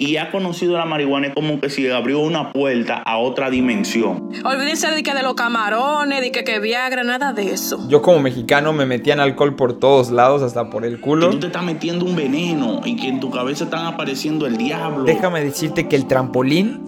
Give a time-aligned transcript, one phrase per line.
[0.00, 4.30] y ha conocido la marihuana es como que si abrió una puerta a otra dimensión.
[4.46, 7.86] Olvídense de que de los camarones, de que, que Viagra, nada de eso.
[7.86, 11.28] Yo como mexicano me metían alcohol por todos lados, hasta por el Que culo.
[11.28, 15.04] tú te estás metiendo un veneno y que en tu cabeza están apareciendo el diablo.
[15.04, 16.80] Déjame decirte que el trampolín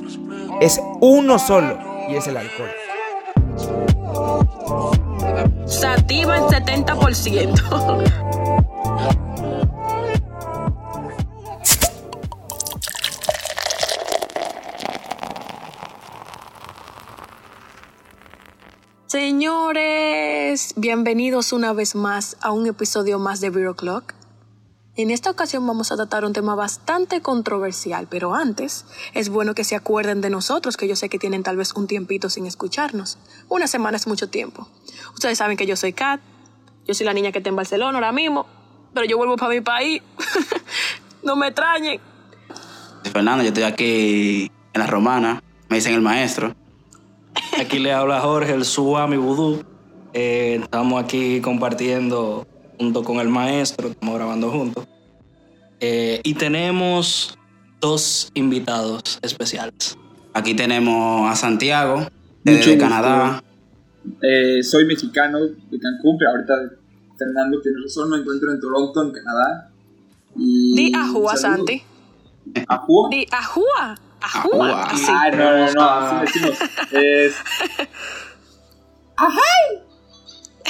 [0.63, 1.79] es uno solo
[2.11, 2.71] y es el alcohol.
[5.67, 8.32] Sativa en 70%.
[19.13, 24.15] Señores, bienvenidos una vez más a un episodio más de Bureau Clock.
[24.97, 29.65] En esta ocasión vamos a tratar un tema bastante controversial, pero antes es bueno que
[29.65, 33.19] se acuerden de nosotros, que yo sé que tienen tal vez un tiempito sin escucharnos.
[33.51, 34.67] Una semana es mucho tiempo.
[35.13, 36.23] Ustedes saben que yo soy Kat,
[36.87, 38.47] yo soy la niña que está en Barcelona ahora mismo,
[38.95, 40.01] pero yo vuelvo para mi país.
[41.23, 42.01] no me extrañen.
[43.13, 46.55] Fernando, yo estoy aquí en la romana, me dicen el maestro.
[47.59, 49.65] Aquí le habla Jorge, el Suami Vudú.
[50.15, 52.47] Eh, estamos aquí compartiendo
[52.79, 54.87] junto con el maestro, estamos grabando juntos.
[55.81, 57.39] Eh, y tenemos
[57.81, 59.97] dos invitados especiales.
[60.35, 62.07] Aquí tenemos a Santiago,
[62.45, 62.85] desde gusto.
[62.85, 63.43] Canadá.
[64.21, 66.55] Eh, soy mexicano de Cancún, pero ahorita
[67.19, 69.71] Fernando tiene razón, me encuentro en Toronto, en Canadá.
[70.37, 71.37] Y Di ajúa.
[71.37, 71.83] Santi.
[72.67, 73.09] ¿Ajúa?
[73.11, 73.95] Di ajúa.
[74.23, 74.85] Ajúa.
[74.85, 75.05] Así.
[75.09, 76.59] Ah, no, no, no, así decimos.
[76.93, 77.35] Es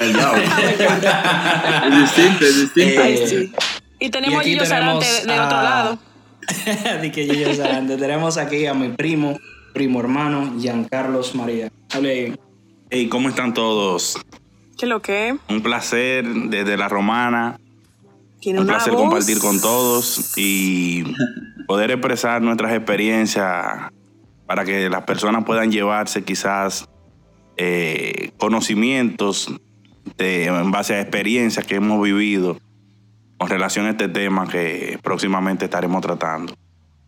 [0.01, 0.43] El diablo.
[1.87, 3.03] es distinto, es distinto.
[3.03, 3.53] Ay, sí.
[4.01, 5.99] Y tenemos Y a aquí Gillo Sarante del otro a- lado.
[7.03, 7.97] Di que Gillo Sarante.
[7.97, 9.39] Tenemos aquí a mi primo,
[9.73, 11.71] primo hermano, Giancarlos María.
[11.93, 12.39] Hable.
[12.91, 14.19] Hey, ¿cómo están todos?
[14.77, 15.37] ¿Qué lo que?
[15.49, 17.59] Un placer desde la romana.
[18.43, 19.03] Tiene Un placer voz.
[19.03, 21.05] compartir con todos y
[21.67, 23.89] poder expresar nuestras experiencias
[24.47, 26.87] para que las personas puedan llevarse quizás
[27.57, 29.49] eh, conocimientos
[30.19, 32.59] de- en base a experiencias que hemos vivido
[33.39, 36.55] con relación a este tema que próximamente estaremos tratando.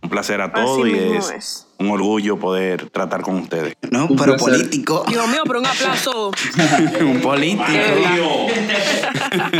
[0.05, 1.67] Un placer a todos y es, es.
[1.79, 3.75] un orgullo poder tratar con ustedes.
[3.91, 4.57] No, Un pero placer.
[4.59, 5.05] político.
[5.09, 6.31] Dios mío, pero un aplauso.
[7.01, 7.65] Un político.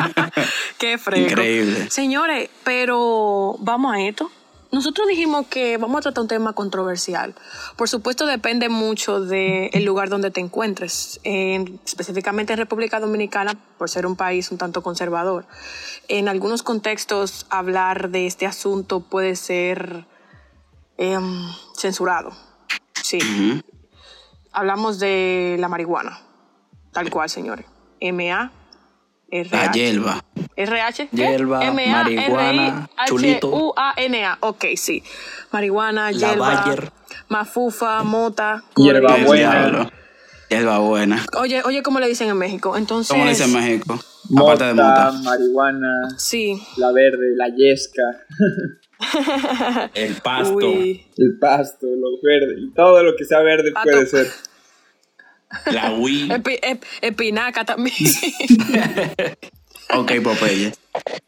[0.78, 1.31] Qué fresco.
[1.31, 1.91] Increíble.
[1.91, 4.31] Señores, pero vamos a esto.
[4.71, 7.32] Nosotros dijimos que vamos a tratar un tema controversial.
[7.76, 11.21] Por supuesto, depende mucho del lugar donde te encuentres.
[11.22, 15.47] En- específicamente en República Dominicana, por ser un país un tanto conservador.
[16.09, 20.06] En algunos contextos, hablar de este asunto puede ser
[20.99, 22.32] em, censurado.
[23.03, 23.19] Sí.
[24.53, 26.19] Hablamos de la marihuana.
[26.93, 27.66] Tal cual, señores.
[28.00, 28.50] MA.
[29.50, 30.22] La hierba.
[30.56, 31.09] RH.
[31.10, 32.88] Hierba, M-A-R-I-H-U-A-N-A.
[33.06, 33.75] chulito.
[34.41, 35.03] Ok, sí.
[35.50, 36.93] Marihuana, La hierba, Bayer.
[37.28, 38.62] mafufa, mota.
[38.76, 39.91] Hierba buena.
[40.49, 41.25] Hierba buena.
[41.38, 42.76] Oye, oye, ¿cómo le dicen en México?
[42.76, 43.11] Entonces.
[43.11, 43.99] ¿Cómo le dicen en México?
[44.38, 45.22] Aparte de Mota, mota.
[45.31, 46.62] marihuana, Sí.
[46.76, 48.03] la verde, la yesca,
[49.94, 50.54] El pasto.
[50.54, 51.06] Uy.
[51.16, 53.91] el pasto, lo verde, todo lo que sea verde Pato.
[53.91, 54.31] puede ser.
[55.66, 56.28] La Wii.
[56.31, 57.94] Epi- ep- espinaca también.
[59.94, 60.72] Ok, Popeye.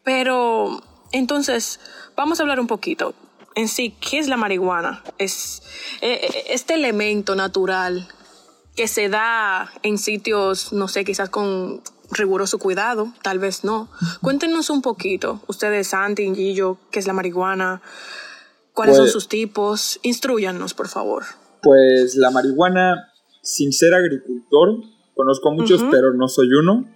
[0.02, 0.82] Pero,
[1.12, 1.78] entonces,
[2.16, 3.14] vamos a hablar un poquito.
[3.54, 5.04] En sí, ¿qué es la marihuana?
[5.18, 5.62] Es
[6.00, 8.08] eh, eh, este elemento natural
[8.74, 13.88] que se da en sitios, no sé, quizás con riguroso cuidado, tal vez no.
[14.22, 17.82] Cuéntenos un poquito, ustedes, Santi, Gillo, qué es la marihuana,
[18.72, 19.98] cuáles son Pues- sus tipos.
[20.02, 21.24] Instruyanos, por favor.
[21.62, 23.12] Pues la marihuana,
[23.42, 24.82] sin ser agricultor,
[25.14, 26.88] conozco a muchos, pero no soy uno.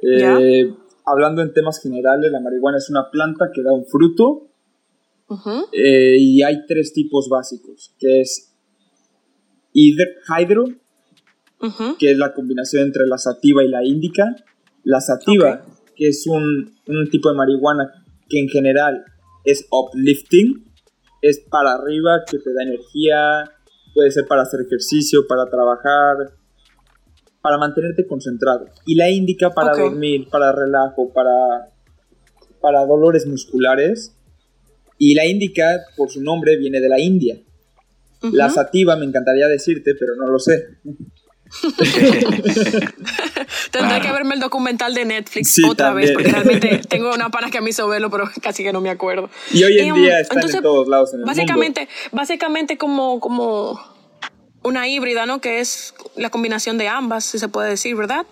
[0.00, 0.72] Eh,
[1.10, 4.50] Hablando en temas generales, la marihuana es una planta que da un fruto
[5.72, 8.54] eh, y hay tres tipos básicos, que es
[9.74, 10.16] hidr-
[11.98, 14.36] que es la combinación entre la sativa y la índica.
[14.84, 15.62] La sativa,
[15.96, 19.04] que es un, un tipo de marihuana que en general
[19.44, 20.64] es uplifting,
[21.22, 23.44] es para arriba, que te da energía,
[23.94, 26.32] puede ser para hacer ejercicio, para trabajar,
[27.40, 28.66] para mantenerte concentrado.
[28.86, 31.72] Y la índica para dormir, para relajo, para,
[32.60, 34.14] para dolores musculares.
[34.98, 37.40] Y la índica, por su nombre, viene de la India.
[38.32, 40.78] La sativa me encantaría decirte, pero no lo sé.
[43.70, 47.50] Tendré que verme el documental de Netflix Sí, otra vez, porque realmente tengo una pana
[47.50, 49.30] que me hizo verlo, pero casi que no me acuerdo.
[49.50, 51.30] Y hoy en um, día están entonces, en todos lados en el mundo.
[51.30, 53.80] Básicamente, básicamente como, como
[54.62, 55.40] una híbrida, ¿no?
[55.40, 58.26] Que es la combinación de ambas, si se puede decir, ¿verdad?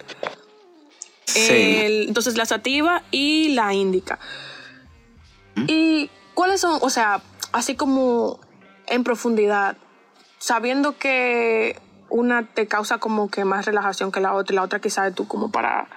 [1.25, 1.81] Sí.
[1.85, 4.19] El- entonces, la sativa y la índica.
[5.67, 7.23] ¿Y cuáles son, o sea,
[7.53, 8.41] así como
[8.89, 9.77] en profundidad,
[10.39, 11.79] sabiendo que
[12.09, 15.27] una te causa como que más relajación que la otra y la otra quizás tú
[15.27, 15.89] como para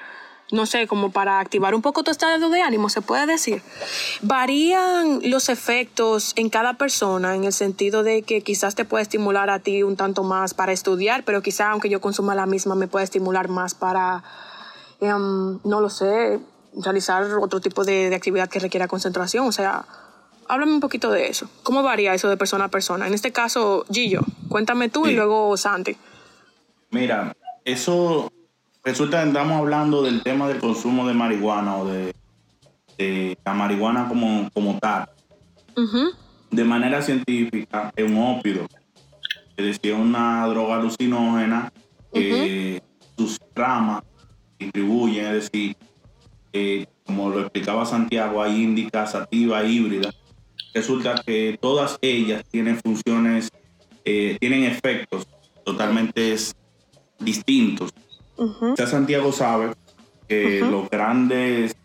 [0.51, 3.61] no sé, como para activar un poco tu estado de ánimo, se puede decir.
[4.21, 9.49] Varían los efectos en cada persona en el sentido de que quizás te puede estimular
[9.49, 12.87] a ti un tanto más para estudiar, pero quizás aunque yo consuma la misma me
[12.87, 14.23] puede estimular más para,
[14.99, 16.39] em, no lo sé,
[16.73, 19.47] realizar otro tipo de, de actividad que requiera concentración.
[19.47, 19.85] O sea,
[20.49, 21.49] háblame un poquito de eso.
[21.63, 23.07] ¿Cómo varía eso de persona a persona?
[23.07, 25.95] En este caso, Gillo, cuéntame tú y luego Santi.
[26.89, 28.31] Mira, eso
[28.83, 32.13] resulta que estamos hablando del tema del consumo de marihuana o de,
[32.97, 35.09] de la marihuana como, como tal.
[36.51, 38.65] De manera científica, es un ópido.
[39.55, 41.71] Es decir, una droga alucinógena
[42.11, 42.81] que
[43.15, 44.03] sus ramas
[44.57, 45.77] distribuyen, es decir,
[46.51, 50.11] eh, como lo explicaba Santiago, hay índica, sativa, híbrida.
[50.73, 53.49] Resulta que todas ellas tienen funciones,
[54.05, 55.27] eh, tienen efectos
[55.63, 56.35] totalmente
[57.19, 57.91] distintos.
[58.77, 59.73] Ya Santiago sabe
[60.27, 61.75] que los grandes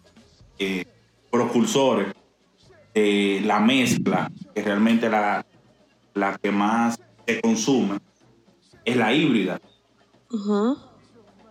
[0.59, 0.85] eh,
[1.31, 2.15] propulsores
[2.95, 5.45] de la mezcla, que realmente la,
[6.15, 7.99] la que más se consume,
[8.85, 9.61] es la híbrida,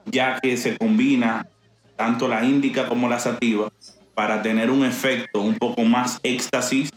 [0.05, 1.47] ya que se combina
[1.95, 3.71] tanto la índica como la sativa
[4.13, 6.91] para tener un efecto un poco más éxtasis,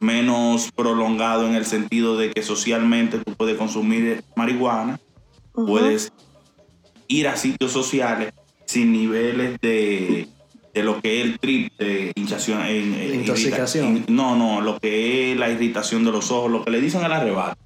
[0.00, 5.00] menos prolongado en el sentido de que socialmente tú puedes consumir marihuana,
[5.54, 5.66] Ujú.
[5.66, 6.12] puedes
[7.08, 8.32] ir a sitios sociales
[8.66, 10.26] sin niveles de,
[10.74, 13.96] de lo que es el trip de hinchación en, en- Intoxicación.
[13.96, 17.04] irrita- no, no, lo que es la irritación de los ojos, lo que le dicen
[17.04, 17.56] el arrebato.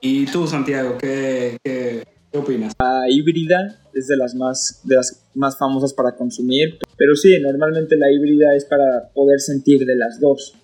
[0.00, 2.74] ¿Y tú, Santiago, qué, qué, qué opinas?
[2.78, 7.96] La híbrida es de las más de las más famosas para consumir, pero sí, normalmente
[7.96, 10.54] la híbrida es para poder sentir de las dos.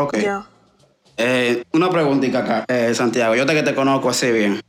[0.00, 0.16] Ok.
[1.16, 3.34] Eh, una preguntita acá, eh, Santiago.
[3.34, 4.60] Yo te que te conozco así bien.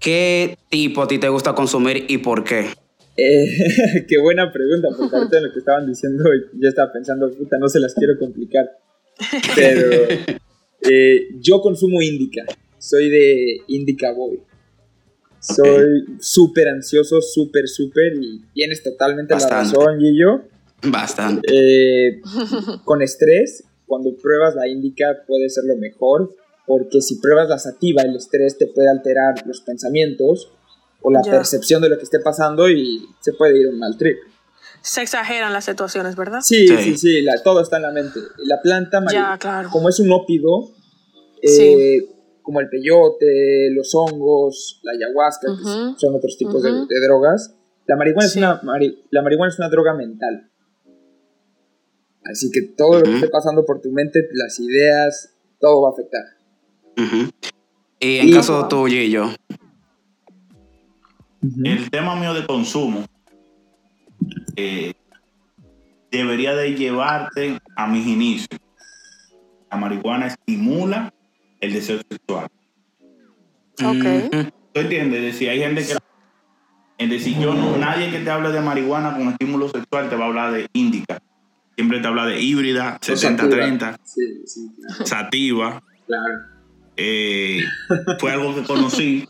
[0.00, 2.70] ¿Qué tipo a ti te gusta consumir y por qué?
[3.16, 7.58] Eh, qué buena pregunta, porque ahorita en lo que estaban diciendo yo estaba pensando, puta,
[7.58, 8.66] no se las quiero complicar.
[9.54, 9.90] Pero
[10.90, 12.42] eh, yo consumo Indica,
[12.78, 14.40] soy de Indica Boy.
[15.40, 19.76] Soy súper ansioso, súper, súper, y tienes totalmente Bastante.
[19.76, 20.42] la razón, Gillo.
[20.84, 21.48] Bastante.
[21.52, 22.20] Eh,
[22.82, 26.34] con estrés, cuando pruebas la Indica puede ser lo mejor,
[26.66, 30.50] porque si pruebas la sativa, el estrés te puede alterar los pensamientos
[31.02, 31.32] o la Ya.
[31.32, 34.16] percepción de lo que esté pasando y se puede ir a un mal trip.
[34.80, 36.40] Se exageran las situaciones, ¿verdad?
[36.42, 36.76] Sí, Sí.
[36.78, 38.20] sí, sí, la- todo está en la mente.
[38.38, 39.68] La planta, Ya, claro.
[39.72, 40.70] como es un ópido,
[41.42, 42.08] eh, Sí.
[42.42, 45.98] como el peyote, los hongos, la ayahuasca, que Ujú.
[45.98, 46.86] son otros tipos de- Ujú.
[46.86, 47.54] de, drogas,
[47.86, 48.32] la marihuana, Sí.
[48.38, 48.60] es una,
[49.10, 50.50] la marihuana es una droga mental.
[52.30, 55.92] Así que todo lo que esté pasando por tu mente, las ideas, todo va a
[55.92, 56.22] afectar.
[58.00, 59.30] Y en Y- caso tuyo y yo.
[61.64, 63.04] El tema mío de consumo
[64.56, 64.94] eh,
[66.10, 68.58] debería de llevarte a mis inicios.
[69.70, 71.12] La marihuana estimula
[71.60, 72.46] el deseo sexual.
[73.84, 74.50] Ok.
[74.72, 75.18] ¿Tú entiendes?
[75.20, 75.94] Es decir, hay gente que...
[76.96, 80.24] Es decir, yo no, nadie que te hable de marihuana con estímulo sexual te va
[80.24, 81.20] a hablar de índica.
[81.76, 83.48] Siempre te habla de híbrida, O sativa.
[83.48, 85.06] 70-30, Sí, sí, claro.
[85.06, 85.82] sativa.
[86.06, 86.34] claro.
[86.96, 87.64] Eh,
[88.20, 89.28] fue algo que conocí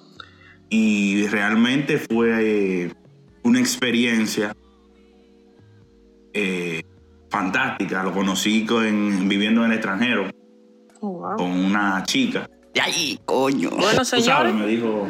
[0.69, 2.31] y realmente fue
[2.85, 2.93] eh,
[3.43, 4.55] una experiencia
[6.35, 6.83] eh,
[7.31, 8.03] fantástica.
[8.03, 10.29] Lo conocí con- viviendo en el extranjero
[11.01, 11.37] Oh, wow.
[11.37, 12.49] con una chica.
[12.75, 13.71] Y ahí, coño.
[13.71, 14.55] Bueno, Tú sabes, señores.
[14.55, 15.09] me dijo,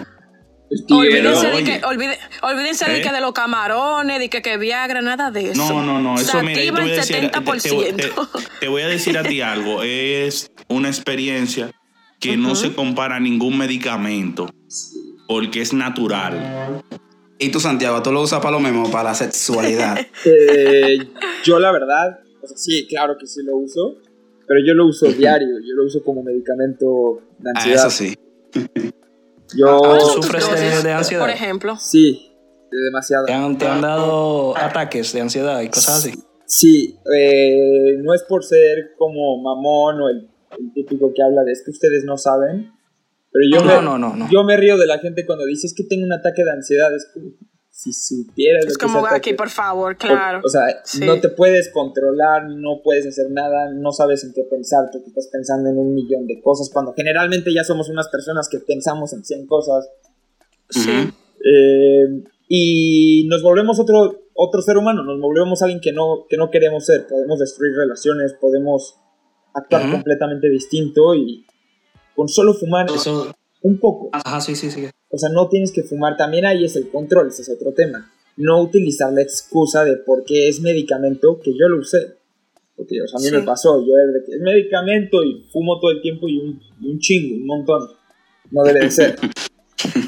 [0.91, 1.83] Olvídense, de que, oye.
[1.85, 3.03] olvide- olvídense de ¿Eh?
[3.03, 5.69] que de los camarones, de que, que Viagra, nada de eso.
[5.73, 7.97] no, no, no, eso mira, yo te Sativa voy, a el decir, te- te- 70%.
[7.97, 8.11] te-
[8.61, 9.83] te voy a decir a ti algo.
[9.83, 11.71] Es una experiencia
[12.21, 14.49] que no se compara a ningún medicamento
[15.29, 16.83] porque es natural.
[17.39, 19.99] Y tú, Santiago, tú lo usas para lo mismo, para la sexualidad.
[20.25, 20.99] Eh,
[21.45, 23.97] yo la verdad, o sea, sí, claro que sí lo uso,
[24.47, 27.87] pero yo lo uso diario, yo lo uso como medicamento de ah, ansiedad.
[27.87, 28.15] eso sí.
[29.57, 30.45] Yo Ah, ¿Cuántas ¿tú sufres
[30.83, 31.21] de- ansiedad?
[31.21, 31.77] Por ejemplo.
[31.79, 32.33] sí,
[32.71, 33.27] de demasiado.
[33.27, 36.15] ¿Te han, te han dado ataques de ansiedad y cosas así?
[36.47, 41.53] Sí, eh, no es por ser como mamón o el, el típico que habla de
[41.53, 42.71] es que ustedes no saben,
[43.33, 44.29] pero yo, No, me, no, no, no.
[44.31, 46.95] yo me río de la gente cuando dice es que tengo un ataque de ansiedad,
[46.95, 47.31] es como
[47.77, 50.39] si supieras Es lo que como aquí, por favor, claro.
[50.39, 51.05] O, o sea, Sí.
[51.05, 55.29] no te puedes controlar, no puedes hacer nada, no sabes en qué pensar, porque estás
[55.33, 59.25] pensando en un millón de cosas, cuando generalmente ya somos unas personas que pensamos en
[59.25, 59.89] 100 cosas.
[60.71, 60.91] sí.
[61.47, 66.51] Eh, y nos volvemos otro, otro ser humano, nos volvemos alguien que no, que no
[66.51, 67.07] queremos ser.
[67.09, 68.95] Podemos destruir relaciones, podemos
[69.53, 71.45] actuar completamente distinto y
[72.15, 74.09] con solo fumar Eso, un poco.
[74.13, 74.89] ajá, sí, sí, sí.
[75.15, 76.17] O sea, no tienes que fumar.
[76.17, 78.11] También ahí es el control, ese es otro tema.
[78.37, 82.17] No utilizar la excusa de por qué es medicamento que yo lo usé.
[82.77, 83.35] Porque o sea, a mí Sí.
[83.37, 86.61] me pasó, yo era de que es medicamento y fumo todo el tiempo y un,
[86.81, 87.89] y un chingo, un montón.
[88.51, 89.17] No debe de ser.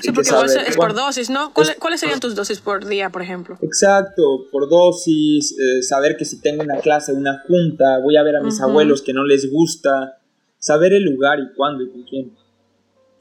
[0.03, 1.53] Sí, porque igual es por dosis, ¿no?
[1.53, 3.59] ¿Cuáles, es- cuáles serían tus dosis por día, por ejemplo?
[3.61, 8.37] Exacto, por dosis, eh, saber que si tengo una clase, una junta, voy a ver
[8.37, 10.19] a mis abuelos que no les gusta,
[10.59, 12.33] saber el lugar y cuándo y con quién.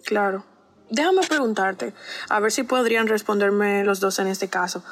[0.06, 0.46] Claro.
[0.92, 1.94] Déjame preguntarte,
[2.30, 4.84] a ver si podrían responderme los dos en este caso.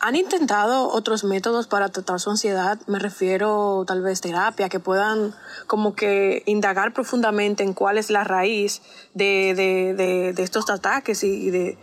[0.00, 2.78] ¿Han intentado otros métodos para tratar su ansiedad?
[2.86, 5.34] Me refiero tal vez terapia, que puedan
[5.66, 8.80] como que indagar profundamente en cuál es la raíz
[9.12, 11.76] de, de, de, de estos ataques y, de,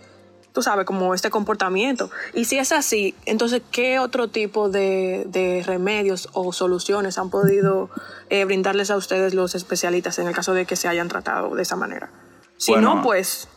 [0.52, 2.10] tú sabes, como este comportamiento.
[2.34, 7.92] Y si es así, entonces, ¿qué otro tipo de, de remedios o soluciones han podido
[8.30, 11.62] eh, brindarles a ustedes los especialistas en el caso de que se hayan tratado de
[11.62, 12.10] esa manera?
[12.58, 13.48] Si Bueno, no, pues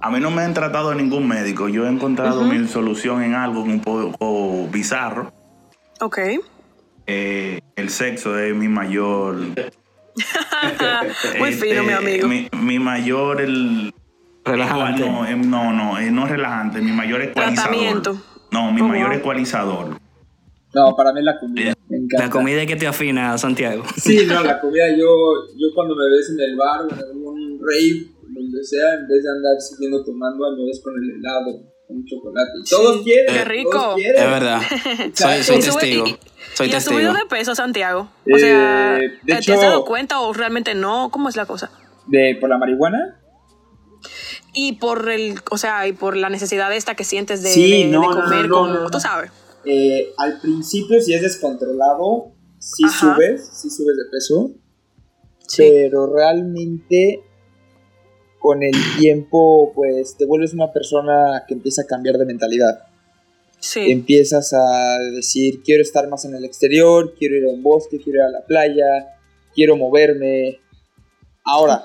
[0.00, 1.68] A mí no me han tratado ningún médico.
[1.68, 5.32] Yo he encontrado mi solución en algo un poco bizarro.
[6.00, 6.18] Ok.
[7.06, 9.36] Eh, el sexo es mi mayor.
[11.38, 12.28] Muy fino, mi este, amigo.
[12.28, 13.40] Mi, mi mayor.
[13.40, 13.94] El,
[14.44, 15.08] Relajante.
[15.08, 16.80] No, eh, no, no, eh, no es relajante.
[16.80, 17.54] Mi mayor ecualizador.
[17.70, 18.20] Tratamiento.
[18.50, 19.18] No, mi Oh, mayor wow.
[19.18, 20.00] ecualizador.
[20.74, 21.74] No, para mí es la comida.
[21.88, 22.24] Me encanta.
[22.24, 23.84] La comida es que te afina, Santiago.
[23.96, 25.06] Sí, no, la comida, yo,
[25.56, 28.06] yo cuando me ves en el bar o en algún rave,
[28.38, 32.50] donde sea, en vez de andar siguiendo tomando, ves con el helado, con chocolate.
[32.64, 33.34] Y todos quieren.
[33.34, 33.70] qué rico.
[33.72, 34.22] Todos quieren.
[34.22, 34.60] Es verdad.
[35.14, 36.06] Soy, soy testigo.
[36.06, 36.18] y-
[36.54, 38.10] Soy ¿Y has subido de peso, Santiago?
[38.26, 41.10] O Eh, sea, de ¿te hecho- has dado cuenta o realmente no?
[41.12, 41.70] ¿Cómo es la cosa?
[42.06, 43.20] De, ¿Por la marihuana?
[44.54, 47.90] Y por el, o sea, y por la necesidad esta que sientes de, Sí, de-
[47.90, 48.90] no, de no, comer no, con, no, no.
[48.90, 49.30] tú sabes.
[49.64, 53.14] Eh, al principio, si es descontrolado, sí Ajá.
[53.14, 54.50] subes, sí subes de peso,
[55.46, 55.62] Sí.
[55.68, 57.20] pero realmente
[58.38, 62.84] con el tiempo, pues te vuelves una persona que empieza a cambiar de mentalidad.
[63.60, 63.90] Sí.
[63.90, 68.20] empiezas a decir, quiero estar más en el exterior, quiero ir a un bosque, quiero
[68.20, 68.86] ir a la playa,
[69.52, 70.60] quiero moverme.
[71.44, 71.84] Ahora,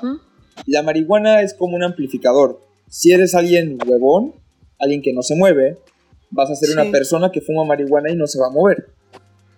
[0.67, 2.60] la marihuana es como un amplificador.
[2.89, 4.36] Si eres alguien huevón,
[4.77, 5.79] alguien que no se mueve,
[6.29, 6.74] vas a ser Sí.
[6.75, 8.89] una persona que fuma marihuana y no se va a mover.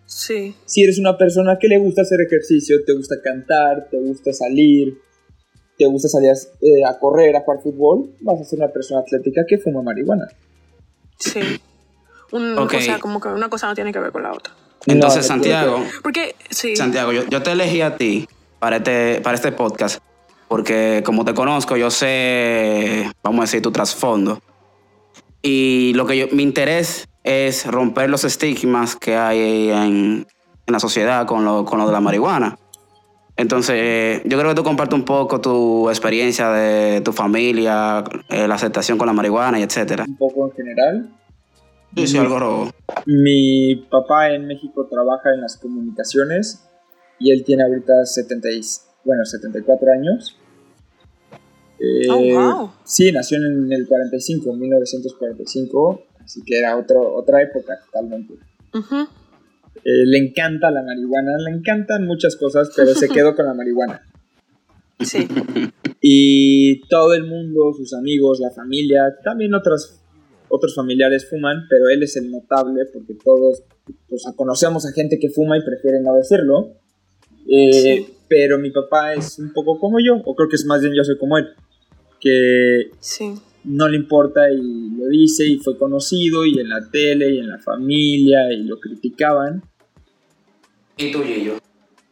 [0.05, 0.55] Sí.
[0.65, 4.99] Si eres una persona que le gusta hacer ejercicio, te gusta cantar, te gusta salir,
[5.77, 9.01] te gusta salir a, eh, a correr, a jugar fútbol, vas a ser una persona
[9.01, 10.27] atlética que fuma marihuana.
[11.19, 11.39] Sí.
[12.31, 12.73] Un- Ok.
[12.75, 14.53] O sea, como que una cosa no tiene que ver con la otra.
[14.87, 16.75] Entonces, No, Santiago, Porque, sí.
[16.75, 18.27] Santiago, yo, yo te elegí a ti
[18.59, 20.01] para este, para este podcast
[20.47, 24.41] porque como te conozco, yo sé, vamos a decir, tu trasfondo.
[25.41, 30.27] Y lo que yo, mi interés es romper los estigmas que hay en,
[30.67, 32.57] en la sociedad con lo, con lo de la marihuana.
[33.37, 38.55] Entonces, yo creo que tú compartes un poco tu experiencia de tu familia, eh, la
[38.55, 40.05] aceptación con la marihuana y etcétera.
[40.07, 41.09] Un poco en general.
[41.95, 42.71] Sí, sí, algo robo.
[43.05, 46.65] Mi papá en México trabaja en las comunicaciones
[47.19, 48.61] y él tiene ahorita 70 y-
[49.03, 50.37] bueno, 74 años.
[51.79, 52.17] Eh, Oh,
[52.57, 52.71] wow.
[52.85, 58.33] Sí, nació en el 45, 1945, así que era otro, otra época totalmente.
[58.73, 59.07] Ujú.
[59.83, 64.01] Eh, le encanta la marihuana, le encantan muchas cosas, pero se quedó con la marihuana.
[64.99, 65.27] Sí.
[66.01, 70.01] Y todo el mundo, sus amigos, la familia, también otras,
[70.49, 73.63] otros familiares fuman, pero él es el notable porque todos
[74.07, 76.73] pues, conocemos a gente que fuma y prefiere no decirlo.
[77.47, 80.93] Eh, Pero mi papá es un poco como yo, o creo que es más bien
[80.95, 81.47] yo soy como él,
[82.19, 83.35] que Sí.
[83.65, 87.49] No le importa y lo dice y fue conocido y en la tele y en
[87.49, 89.63] la familia y lo criticaban.
[90.97, 91.57] ¿Y tú, Gillo?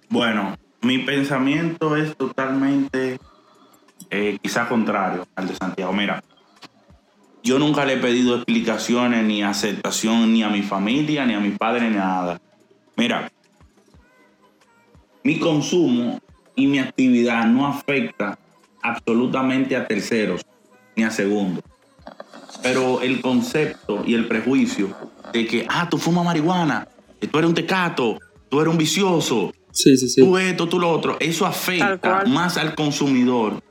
[0.10, 3.20] Bueno, mi pensamiento es totalmente
[4.10, 5.94] eh, quizá contrario al de Santiago.
[5.94, 6.24] Mira,
[7.44, 11.52] yo nunca le he pedido explicaciones ni aceptación ni a mi familia, ni a mi
[11.52, 12.42] padre, ni nada.
[12.96, 13.32] Mira,
[15.24, 16.20] mi consumo
[16.56, 18.38] y mi actividad no afecta
[18.82, 20.42] absolutamente a terceros
[20.96, 21.64] ni a segundos.
[22.62, 24.96] Pero el concepto y el prejuicio
[25.34, 26.88] de que, ah, tú fumas marihuana,
[27.20, 28.20] que tú eres un tecato,
[28.50, 30.22] tú eres un vicioso, Sí, sí, sí.
[30.22, 33.62] tú esto, tú lo otro, eso afecta más al consumidor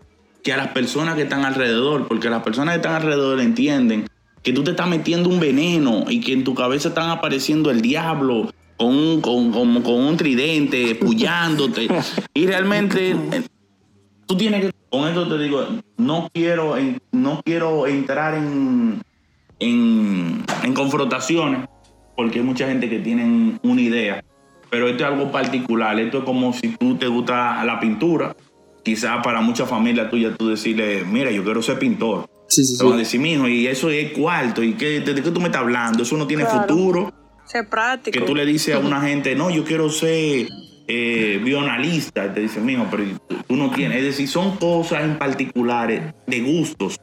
[0.42, 4.08] que a las personas que están alrededor, porque las personas que están alrededor entienden
[4.42, 7.80] que tú te estás metiendo un veneno y que en tu cabeza están apareciendo el
[7.80, 11.86] diablo con un, con, con- con un tridente, puyándote.
[12.34, 13.14] y realmente
[14.32, 15.66] tú tienes que, con esto te digo,
[15.98, 16.76] no quiero,
[17.12, 19.02] no quiero entrar en,
[19.58, 21.68] en, en confrontaciones,
[22.16, 24.24] porque hay mucha gente que tienen una idea
[24.70, 26.00] pero esto es algo particular.
[26.00, 28.34] Esto es como si tú te gusta la pintura.
[28.82, 32.24] Quizás para muchas familias tuyas tú decirle, mira, yo quiero ser pintor.
[32.48, 32.92] Sí, sí, sí.
[32.96, 34.62] decir, mijo, y eso es cuarto.
[34.62, 36.02] ¿Y qué, de qué tú me estás hablando?
[36.02, 36.62] Eso no tiene Claro.
[36.62, 37.12] futuro.
[37.44, 38.18] Ser práctico.
[38.18, 40.46] Que tú le dices a una gente, no, yo quiero ser
[40.94, 42.26] eh, bioanalista.
[42.26, 43.04] Y te dicen, mijo, pero
[43.46, 43.98] tú, no tienes.
[43.98, 46.98] Es decir, son cosas en particulares de gustos.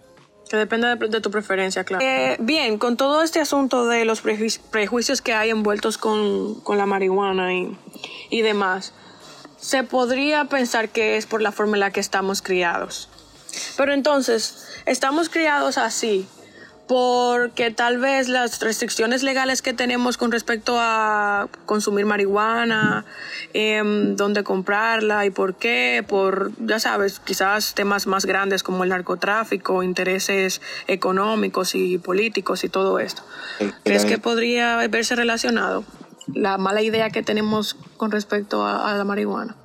[0.50, 2.04] Que depende de, de tu preferencia, claro.
[2.06, 6.78] Eh, bien, con todo este asunto de los prejuici- prejuicios que hay envueltos con, con
[6.78, 7.76] la marihuana y,
[8.30, 8.94] y demás,
[9.58, 13.10] se podría pensar que es por la forma en la que estamos criados.
[13.78, 16.26] Pero entonces, estamos criados así
[16.90, 23.06] porque tal vez las restricciones legales que tenemos con respecto a consumir marihuana,
[23.54, 28.90] em, dónde comprarla y por qué, por, ya sabes, quizás temas más grandes como el
[28.90, 33.22] narcotráfico, intereses económicos y políticos y todo esto.
[33.84, 35.84] ¿Crees que podría verse relacionado
[36.34, 39.56] la mala idea que tenemos con respecto a, a la marihuana?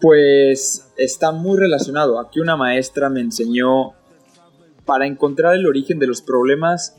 [0.00, 2.18] Pues está muy relacionado.
[2.18, 3.92] Aquí una maestra me enseñó
[4.84, 6.96] para encontrar el origen de los problemas,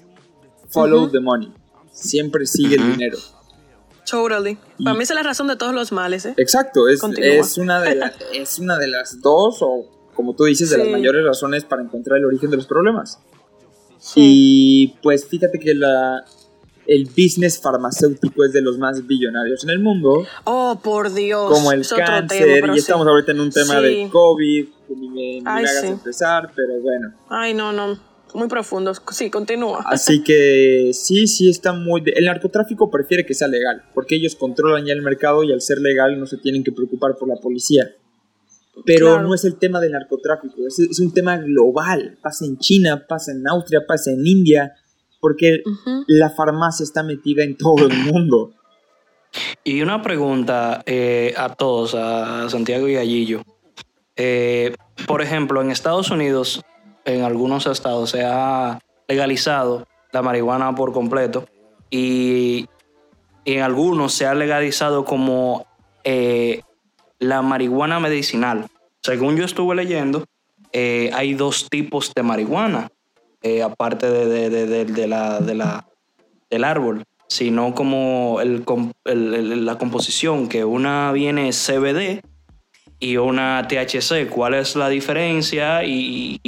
[0.70, 1.52] follow the money.
[1.92, 3.18] Siempre sigue el dinero.
[4.10, 4.58] Totally.
[4.84, 6.34] Para Y- mí esa es la razón de todos los males, ¿eh?
[6.38, 7.02] Exacto, es,
[7.58, 11.24] una de la- es una de las dos, o como tú dices, de las mayores
[11.26, 13.20] razones para encontrar el origen de los problemas.
[13.98, 14.20] Sí.
[14.24, 16.26] Y pues fíjate que la,
[16.88, 21.50] el business farmacéutico es de los más billonarios en el mundo, Oh, por Dios.
[21.52, 23.10] como el es cáncer, tema, y estamos sí.
[23.10, 23.86] ahorita en un tema Sí.
[24.04, 25.88] de COVID, que ni me, ni me hagas sí.
[25.88, 27.14] empezar, pero bueno.
[27.30, 27.98] Ay, no, no.
[28.34, 29.00] Muy profundos.
[29.12, 29.84] Sí, continúa.
[29.86, 32.02] Así que sí, sí está muy...
[32.02, 35.62] de- El narcotráfico prefiere que sea legal, porque ellos controlan ya el mercado y al
[35.62, 37.92] ser legal no se tienen que preocupar por la policía.
[38.86, 39.22] Pero Claro.
[39.28, 42.18] no es el tema del narcotráfico, es, es un tema global.
[42.24, 44.74] Pasa en China, pasa en Austria, pasa en India,
[45.24, 45.64] porque
[46.06, 48.52] la farmacia está metida en todo el mundo.
[49.64, 53.42] Y una pregunta eh, a todos, a Santiago y a Gillo.
[54.18, 54.76] Eh,
[55.08, 56.62] por ejemplo, en Estados Unidos,
[57.06, 61.46] en algunos estados se ha legalizado la marihuana por completo
[61.90, 62.68] y
[63.46, 65.66] en algunos se ha legalizado como
[66.04, 66.64] eh,
[67.20, 68.68] la marihuana medicinal.
[69.02, 70.26] Según yo estuve leyendo,
[70.74, 72.90] eh, hay dos tipos de marihuana,
[73.44, 75.86] eh, aparte de, de- de- de- la, de la-
[76.50, 78.64] del árbol, sino como el
[79.06, 82.22] el- el- la composición, que una viene CBD
[83.00, 84.28] y una THC.
[84.30, 85.84] ¿Cuál es la diferencia?
[85.84, 86.40] Y,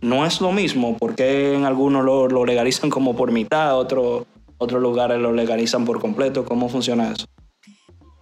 [0.00, 4.24] no es lo mismo, porque en algunos lo, lo legalizan como por mitad, otros
[4.58, 6.44] otros lugares lo legalizan por completo.
[6.44, 7.26] ¿Cómo funciona eso?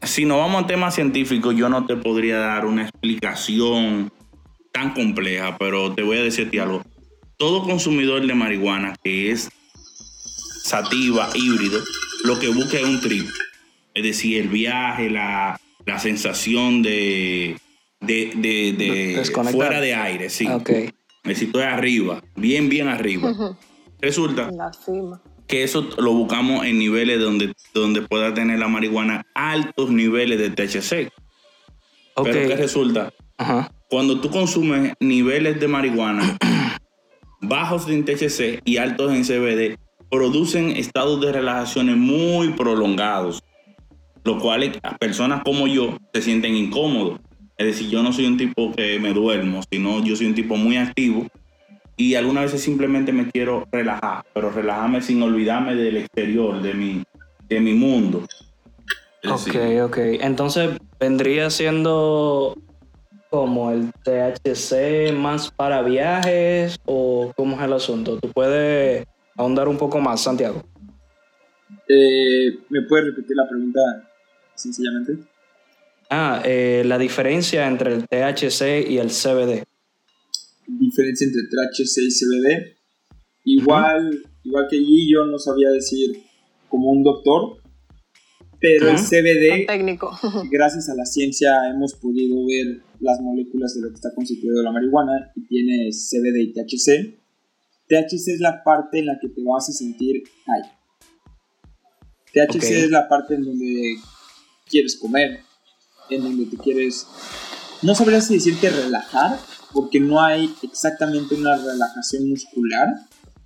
[0.02, 4.10] Si nos vamos a temas científicos, yo no te podría dar una explicación
[4.72, 6.82] tan compleja, pero te voy a decirte algo.
[7.40, 9.48] Todo consumidor de marihuana que es
[10.62, 11.80] sativa, híbrido,
[12.24, 13.26] lo que busca es un trip.
[13.94, 17.56] Es decir, el viaje, la, la sensación de,
[18.02, 20.46] de, de- fuera de aire, sí.
[20.46, 20.70] Ok.
[21.24, 23.32] Necesito de arriba, bien, bien arriba.
[24.02, 25.22] Resulta La cima.
[25.46, 30.50] que eso lo buscamos en niveles donde, donde pueda tener la marihuana altos niveles de
[30.50, 31.10] THC.
[32.16, 32.28] Ok.
[32.30, 33.14] Pero ¿qué resulta?
[33.38, 33.72] Ajá.
[33.88, 36.36] Cuando tú consumes niveles de marihuana
[37.40, 39.78] bajos en THC y altos en CBD,
[40.10, 43.42] producen estados de relajaciones muy prolongados,
[44.24, 47.20] lo cual a personas como yo se sienten incómodos.
[47.56, 50.56] Es decir, yo no soy un tipo que me duermo, sino yo soy un tipo
[50.56, 51.26] muy activo
[51.96, 57.04] y algunas veces simplemente me quiero relajar, pero relajarme sin olvidarme del exterior, de mi,
[57.46, 58.24] de mi mundo.
[59.22, 59.98] Es Ok, ok.
[60.20, 62.56] Entonces vendría siendo
[63.30, 68.18] como el THC más para viajes o cómo es el asunto.
[68.18, 70.64] ¿Tú puedes ahondar un poco más, Santiago?
[71.88, 73.80] Eh, ¿Me puedes repetir la pregunta
[74.54, 75.18] sencillamente?
[76.10, 79.64] Ah, eh, la diferencia entre el THC y el CBD.
[80.66, 82.76] Diferencia entre THC y CBD.
[83.44, 86.20] Igual, igual que Guillo, no sabía decir
[86.68, 87.58] como un doctor,
[88.60, 90.10] pero el CBD técnico.
[90.50, 94.72] gracias a la ciencia hemos podido ver las moléculas de lo que está constituido la
[94.72, 97.18] marihuana y tiene CBD y THC.
[97.88, 100.62] THC es la parte en la que te vas a sentir high.
[102.32, 102.62] THC Ok.
[102.62, 103.96] es la parte en donde
[104.68, 105.40] quieres comer,
[106.10, 107.06] en donde te quieres...
[107.82, 109.38] No sabría si decirte relajar,
[109.72, 112.88] porque no hay exactamente una relajación muscular.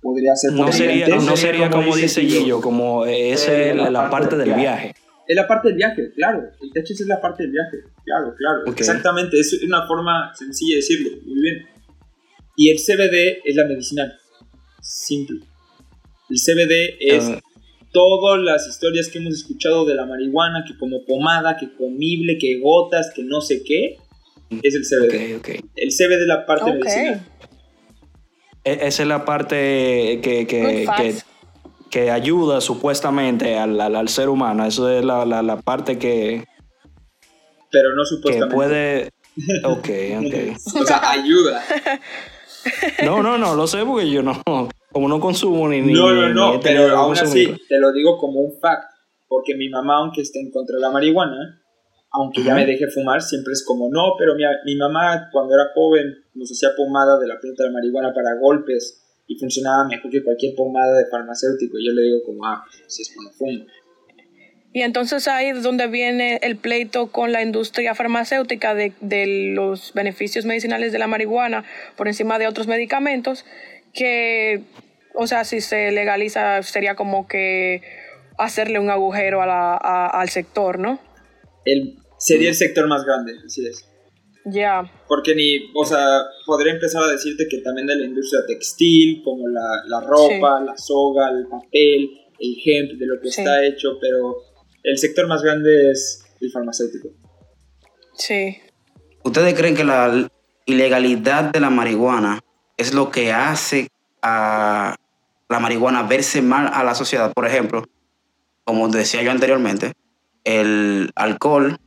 [0.01, 4.35] Podría ser No sería, no sería como dice Gillo, como esa es la, la parte
[4.35, 4.93] del viaje.
[5.27, 6.43] Es la parte del viaje, claro.
[6.61, 7.77] El THC es la parte del viaje.
[8.03, 8.63] Claro, claro.
[8.67, 9.39] Exactamente.
[9.39, 11.09] Es una forma sencilla de decirlo.
[11.25, 11.65] Muy bien.
[12.57, 14.13] Y el CBD es la medicinal.
[14.81, 15.39] Simple.
[16.29, 17.39] El CBD es Ah.
[17.91, 22.59] todas las historias que hemos escuchado de la marihuana, que como pomada, que comible, que
[22.59, 23.97] gotas, que no sé qué,
[24.61, 25.35] es el CBD.
[25.37, 25.65] Ok, ok.
[25.75, 27.25] El CBD es la parte medicinal.
[28.63, 31.25] E- Esa es la parte que, que, Good que, facts.
[31.95, 34.65] Que ayuda supuestamente al, al- al ser humano.
[34.65, 36.43] Eso es la, la, la parte que,
[37.71, 38.53] Pero no que supuestamente.
[38.53, 39.09] puede...
[39.63, 40.81] Ok, ok.
[40.81, 41.63] O sea, ayuda.
[43.05, 44.33] No, no, no, lo sé porque yo no...
[44.91, 45.79] Como no consumo ni...
[45.81, 48.59] ni No, no, ni no, tenido pero que aún así te lo digo como un
[48.59, 48.83] fact,
[49.29, 51.61] porque mi mamá, aunque esté en contra de la marihuana,
[52.11, 55.65] aunque ya me deje fumar, siempre es como, no, pero mi, mi mamá cuando era
[55.73, 60.11] joven nos hacía pomada de la planta de la marihuana para golpes y funcionaba mejor
[60.11, 61.77] que cualquier pomada de farmacéutico.
[61.85, 63.65] Yo le digo como, ah, si es fumo.
[64.73, 69.93] Y entonces ahí es donde viene el pleito con la industria farmacéutica de, de los
[69.93, 71.63] beneficios medicinales de la marihuana
[71.95, 73.45] por encima de otros medicamentos,
[73.93, 74.63] que,
[75.13, 77.83] o sea, si se legaliza sería como que
[78.37, 80.99] hacerle un agujero a la- a- al sector, ¿no?
[81.63, 83.89] El, sería el sector más grande, así es.
[84.47, 89.21] Ya, Porque ni, o sea, podría empezar a decirte que también de la industria textil,
[89.23, 93.41] como la, la ropa, la soga, el papel, el hemp, de lo que Sí.
[93.41, 94.35] está hecho, pero
[94.83, 97.09] el sector más grande es el farmacéutico.
[98.13, 98.57] sí.
[99.23, 100.29] ¿Ustedes creen que la
[100.67, 102.41] ilegalidad de la marihuana
[102.77, 103.87] es lo que hace
[104.21, 104.95] a
[105.49, 107.33] la marihuana verse mal a la sociedad?
[107.33, 107.83] Por ejemplo,
[108.63, 109.93] como decía yo anteriormente,
[110.43, 111.79] el alcohol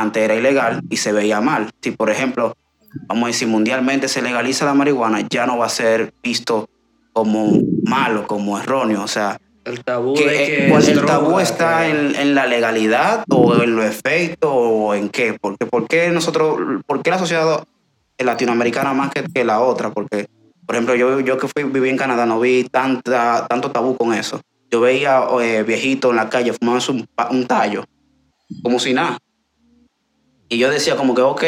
[0.00, 1.70] antes era ilegal y se veía mal.
[1.82, 2.54] Si, por ejemplo,
[3.08, 6.68] vamos a decir, mundialmente se legaliza la marihuana, ya no va a ser visto
[7.12, 9.02] como malo, como erróneo.
[9.02, 12.14] O sea, El tabú que, de eh, que ¿cuál- es el droga, tabú está en,
[12.16, 15.36] en la legalidad o en los efectos o en qué?
[15.40, 17.64] Porque ¿por qué nosotros, por qué la sociedad
[18.18, 19.90] latinoamericana más que, que la otra?
[19.90, 20.26] Porque,
[20.66, 24.12] por ejemplo, yo, yo que fui, viví en Canadá no vi tanta, tanto tabú con
[24.14, 24.40] eso.
[24.70, 27.84] Yo veía eh, viejitos en la calle un, pa- un tallo,
[28.62, 29.16] como si nada.
[30.48, 31.44] Y yo decía como que, ok,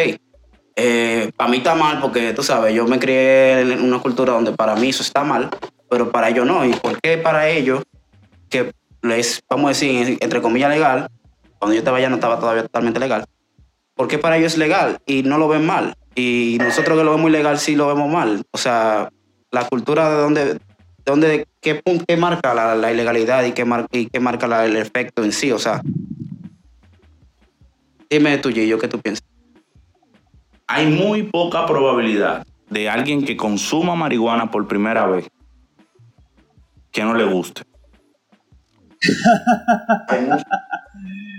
[1.36, 4.76] para mí está mal porque, tú sabes, yo me crié en una cultura donde para
[4.76, 5.50] mí eso está mal,
[5.90, 6.64] pero para ellos no.
[6.64, 7.82] ¿Y por qué para ellos
[8.48, 11.08] que es, vamos a decir, entre comillas, legal,
[11.58, 13.24] cuando yo estaba allá no estaba todavía totalmente legal,
[13.94, 15.94] ¿por qué para ellos es legal y no lo ven mal?
[16.14, 18.42] Y nosotros que lo vemos ilegal sí lo vemos mal.
[18.50, 19.08] O sea,
[19.50, 20.58] la cultura de dónde,
[21.04, 24.76] dónde qué, qué marca la, la ilegalidad y qué, mar- y qué marca la- el
[24.76, 25.52] efecto en sí.
[25.52, 25.80] O sea,
[28.10, 29.26] dime tú, Gillo, ¿qué tú piensas?
[30.66, 35.28] Hay muy poca probabilidad de alguien que consuma marihuana por primera vez
[36.90, 37.62] que no le guste.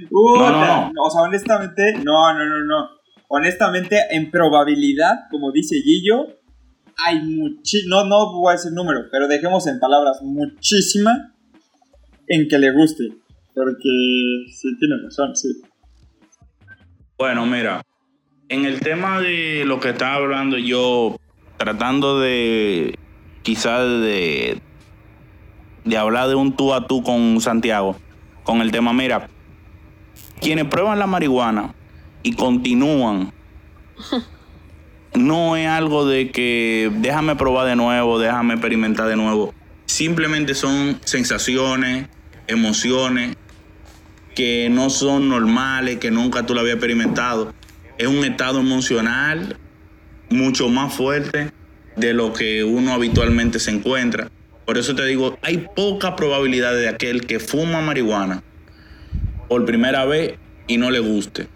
[0.09, 1.01] Puta, no, no.
[1.03, 2.89] O sea, honestamente, no, no, no, no.
[3.27, 6.39] Honestamente, en probabilidad, como dice Gillo,
[7.05, 11.33] hay muchi no, no voy a decir número, pero dejemos en palabras muchísima
[12.27, 13.13] en que le guste.
[13.53, 15.49] Porque sí, tiene razón, sí.
[17.19, 17.85] Bueno, mira,
[18.47, 21.19] en el tema de lo que estaba hablando yo,
[21.57, 22.97] tratando de
[23.41, 24.61] quizás de,
[25.83, 27.97] de hablar de un tú a tú con Santiago,
[28.45, 29.27] con el tema, mira,
[30.39, 31.75] quienes prueban la marihuana
[32.23, 33.33] y continúan,
[35.13, 39.53] no es algo de que déjame probar de nuevo, déjame experimentar de nuevo.
[39.87, 42.07] Simplemente son sensaciones,
[42.47, 43.35] emociones
[44.39, 47.53] que no son normales, que nunca tú lo habías experimentado.
[47.97, 49.57] Es un estado emocional
[50.29, 51.51] mucho más fuerte
[51.97, 54.29] de lo que uno habitualmente se encuentra.
[54.65, 58.41] Por eso te digo, hay poca probabilidad de aquel que fuma marihuana
[59.49, 60.35] por primera vez
[60.67, 61.47] y no le guste.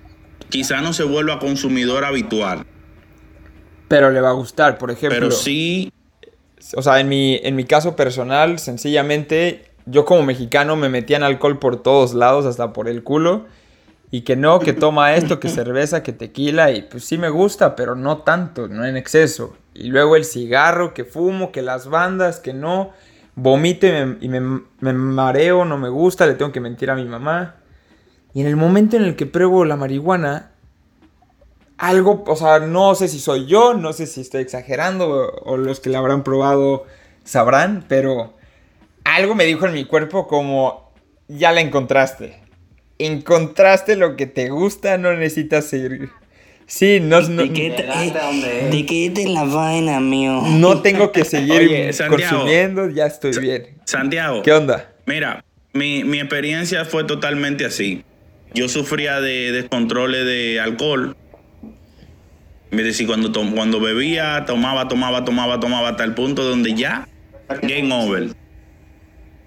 [0.50, 2.66] Quizá no se vuelva consumidor habitual,
[3.88, 5.18] Pero le va a gustar, por ejemplo.
[5.18, 5.94] pero sí
[6.76, 11.60] O sea, en mi, en mi caso personal, sencillamente, yo como mexicano me metían alcohol
[11.60, 13.46] por todos lados, hasta por el culo.
[14.12, 16.72] Y que no, que toma esto, que cerveza, que tequila.
[16.72, 19.58] Y pues sí me gusta, pero no tanto, no en exceso.
[19.74, 22.92] Y luego el cigarro, que fumo, que las bandas, que no.
[23.36, 27.56] Vomito y me, mareo, no me gusta, le tengo que mentir a mi mamá.
[28.36, 30.52] Y en el momento en el que pruebo la marihuana,
[31.80, 35.80] algo, o sea, no sé si soy yo, no sé si estoy exagerando o los
[35.80, 36.86] que la habrán probado
[37.24, 38.36] sabrán, pero
[39.04, 40.94] algo me dijo en mi cuerpo como,
[41.28, 42.40] ya la encontraste.
[43.00, 46.10] Encontraste lo que te gusta, no necesitas seguir.
[46.66, 47.70] Sí, no, no, ¿De qué
[49.14, 50.42] te la vaina, mío?
[50.48, 52.38] no tengo que seguir Oye, Santiago.
[52.38, 53.78] consumiendo, ya estoy bien.
[53.86, 54.42] Santiago.
[54.44, 54.90] ¿Qué onda?
[55.06, 58.04] Mira, mi, mi experiencia fue totalmente así.
[58.54, 61.18] Yo sufría de descontroles de alcohol.
[62.72, 67.08] Es decir, cuando, tom- cuando bebía, tomaba, tomaba, tomaba, tomaba hasta el punto donde ya,
[67.62, 68.30] game over.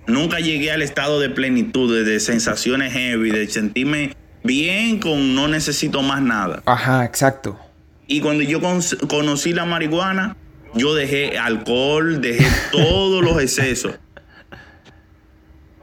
[0.07, 6.03] Nunca llegué al estado de plenitud, de, sensaciones heavy, de sentirme bien con no necesito
[6.03, 6.63] más nada.
[6.67, 7.59] Ajá, exacto.
[8.07, 10.37] Y cuando yo con- conocí la marihuana,
[10.75, 13.95] yo dejé alcohol, dejé todos los excesos.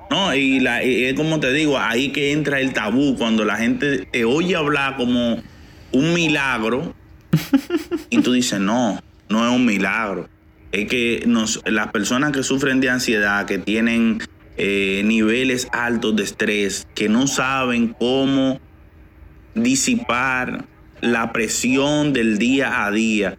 [0.09, 3.57] No, y, la, y es como te digo, ahí que entra el tabú, cuando la
[3.57, 5.41] gente te oye hablar como
[5.91, 6.93] un milagro
[8.11, 10.29] y tú dices, no, no es un milagro.
[10.73, 14.19] Es que nos, las personas que sufren de ansiedad, que tienen
[14.57, 18.59] eh, niveles altos de estrés, que no saben cómo
[19.53, 20.65] disipar
[20.99, 23.37] la presión del día a día.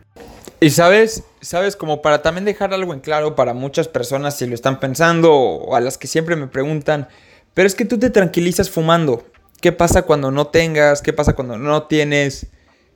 [0.60, 4.54] Y sabes, sabes, como para también dejar algo en claro para muchas personas si lo
[4.54, 7.08] están pensando o a las que siempre me preguntan,
[7.52, 9.26] pero es que tú te tranquilizas fumando.
[9.60, 11.02] ¿Qué pasa cuando no tengas?
[11.02, 12.46] ¿Qué pasa cuando no tienes?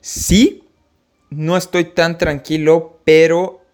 [0.00, 0.62] Sí,
[1.28, 3.64] no estoy tan tranquilo, pero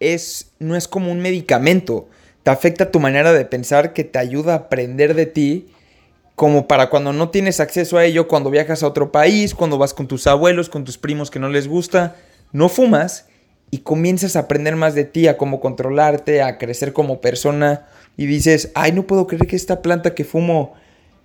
[0.00, 2.08] es no es como un medicamento.
[2.42, 5.68] Te afecta tu manera de pensar que te ayuda a aprender de ti
[6.34, 9.94] como para cuando no tienes acceso a ello, cuando viajas a otro país, cuando vas
[9.94, 12.16] con tus abuelos, con tus primos que no les gusta,
[12.52, 13.26] no fumas
[13.70, 18.26] y comienzas a aprender más de ti, a cómo controlarte, a crecer como persona y
[18.26, 20.74] dices, ay, no puedo creer que esta planta que fumo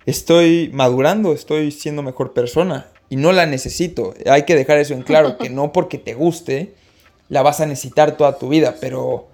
[0.06, 4.14] estoy madurando, estoy siendo mejor persona y no la necesito.
[4.26, 6.74] Hay que dejar eso en claro, que no porque te guste
[7.30, 9.28] la vas a necesitar toda tu vida, pero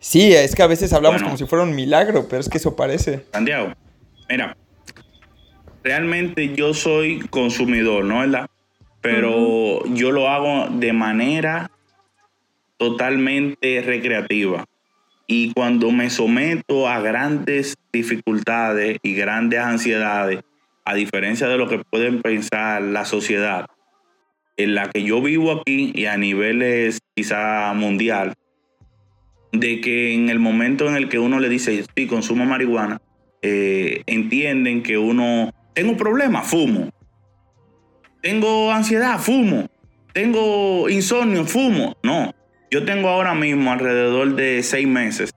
[0.00, 1.26] sí, es que a veces hablamos Bueno.
[1.26, 3.26] como si fuera un milagro, pero es que eso parece.
[3.32, 3.72] Santiago,
[4.30, 4.56] mira,
[5.82, 8.46] realmente yo soy consumidor, ¿no verdad?
[9.00, 11.70] Pero yo lo hago de manera
[12.76, 14.64] totalmente recreativa.
[15.28, 20.40] Y cuando me someto a grandes dificultades y grandes ansiedades,
[20.84, 23.66] a diferencia de lo que pueden pensar la sociedad,
[24.56, 28.34] en la que yo vivo aquí y a niveles quizá mundial,
[29.52, 33.00] de que en el momento en el que uno le dice, sí, consumo marihuana,
[33.42, 36.90] eh, entienden que uno, tengo un problema, fumo.
[38.22, 39.68] Tengo ansiedad, fumo.
[40.12, 41.96] Tengo insomnio, fumo.
[42.02, 42.34] No,
[42.70, 45.32] yo tengo ahora mismo alrededor de seis meses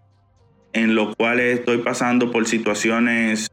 [0.73, 3.51] en los cuales estoy pasando por situaciones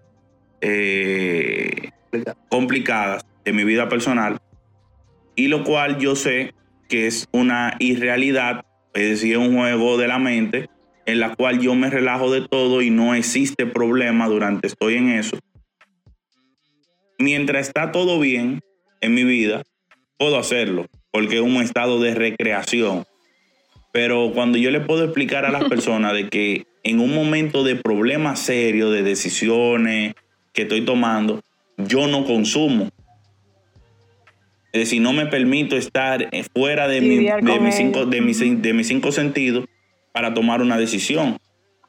[0.60, 1.90] eh,
[2.48, 4.38] complicadas de mi vida personal
[5.36, 6.54] y lo cual yo sé
[6.88, 10.68] que es una irrealidad, es decir, un juego de la mente
[11.04, 15.10] en la cual yo me relajo de todo y no existe problema durante estoy en
[15.10, 15.38] eso.
[17.18, 18.60] Mientras está todo bien
[19.00, 19.62] en mi vida,
[20.18, 23.04] puedo hacerlo, porque es un estado de recreación.
[23.92, 27.76] Pero cuando yo le puedo explicar a las personas de que en un momento de
[27.76, 30.14] problema serio, de decisiones
[30.52, 31.40] que estoy tomando,
[31.78, 32.90] yo no consumo.
[34.76, 37.16] Es decir, no me permito estar eh, fuera de, mi-
[37.60, 39.64] mis cinco, de, mis, de mis cinco sentidos
[40.12, 41.38] para tomar una decisión.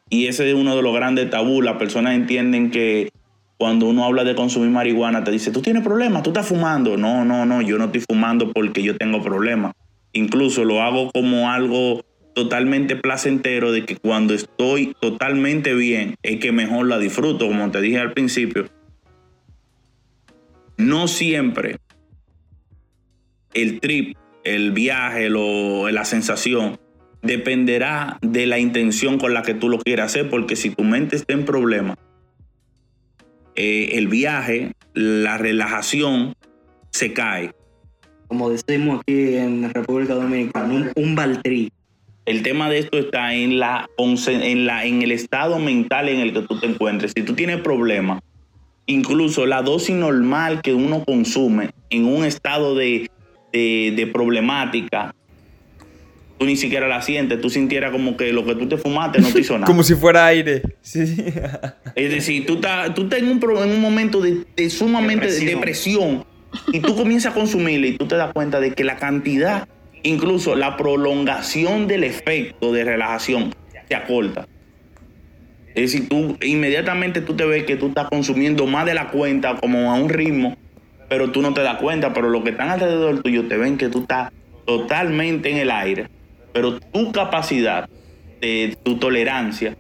[0.09, 1.65] Y ese es uno de los grandes tabús.
[1.65, 3.09] Las personas entienden que
[3.57, 6.95] cuando uno habla de consumir marihuana, te dice, tú tienes problemas, tú estás fumando.
[6.95, 9.73] No, no, no, yo no estoy fumando porque yo tengo problemas.
[10.13, 16.53] Incluso lo hago como algo totalmente placentero de que cuando estoy totalmente bien es que
[16.53, 18.69] mejor la disfruto, como te dije al principio.
[20.77, 21.77] No siempre
[23.61, 26.79] el trip, el viaje, lo- la sensación,
[27.21, 31.15] dependerá de la intención con la que tú lo quieras hacer, porque si tu mente
[31.15, 31.95] está en problema,
[33.55, 36.35] eh, el viaje, la relajación
[36.91, 37.51] se cae.
[38.27, 41.71] Como decimos aquí en República Dominicana, un, un baltrí.
[42.25, 46.33] El tema de esto está en, la, en, la, en el estado mental en el
[46.33, 47.13] que tú te encuentres.
[47.15, 48.21] Si tú tienes problemas,
[48.85, 53.09] incluso la dosis normal que uno consume en un estado de,
[53.57, 55.13] de, de problemática,
[56.37, 57.41] tú ni siquiera la sientes.
[57.41, 59.65] Tú sintieras como que lo que tú te fumaste no te hizo nada.
[59.65, 60.61] Como si fuera aire.
[60.81, 61.01] Sí.
[61.95, 65.31] Es decir, tú estás, tú estás en, un, pro- en un momento de, de sumamente
[65.31, 66.25] de depresión
[66.71, 69.67] y tú comienzas a consumirla y tú te das cuenta de que la cantidad,
[70.03, 73.53] incluso la prolongación del efecto de relajación,
[73.87, 74.47] se acorta.
[75.75, 79.55] Es decir, tú inmediatamente tú te ves que tú estás consumiendo más de la cuenta
[79.57, 80.57] como a un ritmo,
[81.09, 83.89] pero tú no te das cuenta, pero los que están alrededor tuyo te ven que
[83.89, 84.31] tú estás
[84.65, 86.09] totalmente en el aire,
[86.53, 87.89] pero tu capacidad
[88.41, 89.77] de tu tolerancia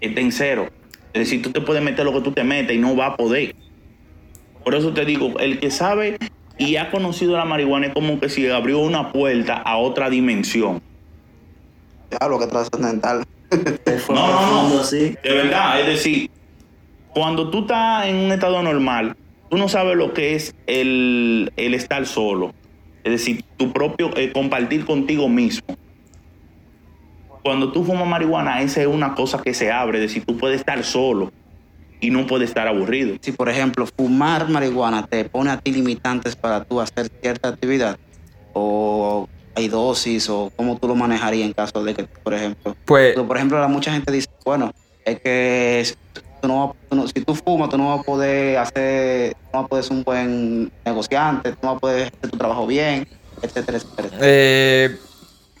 [0.00, 0.68] está en cero.
[1.12, 3.16] Es decir, tú te puedes meter lo que tú te metes y no va a
[3.16, 3.54] poder.
[4.64, 6.18] Por eso te digo, el que sabe
[6.58, 10.82] y ha conocido la marihuana es como que si abrió una puerta a otra dimensión.
[12.10, 13.24] Diablo, que trascendental.
[14.08, 14.80] No, no, no.
[14.80, 15.16] así.
[15.24, 16.30] De verdad, es decir,
[17.12, 19.16] cuando tú estás en un estado normal,
[19.50, 22.54] tú no sabes lo que es el, el estar solo.
[23.04, 25.76] Es decir, tu propio, eh, compartir contigo mismo.
[27.42, 30.60] cuando tú fumas marihuana, esa es una cosa que se abre, es decir, tú puedes
[30.60, 31.32] estar solo
[31.98, 33.16] y no puedes estar aburrido.
[33.20, 37.98] Si, por ejemplo, fumar marihuana te pone a ti limitantes para tú hacer cierta actividad,
[38.52, 43.14] o hay dosis, o cómo tú lo manejarías en caso de que, por ejemplo, Pues,
[43.14, 44.72] por ejemplo, la mucha gente dice, bueno,
[45.04, 45.84] es que
[46.40, 49.58] tú no vas- tú no- si tú fumas, tú no vas a poder hacer, no
[49.60, 52.66] vas a poder ser un buen negociante, tú no vas a poder hacer tu trabajo
[52.66, 53.06] bien,
[53.42, 54.08] etcétera, etcétera.
[54.08, 54.18] etcétera.
[54.22, 54.98] eh,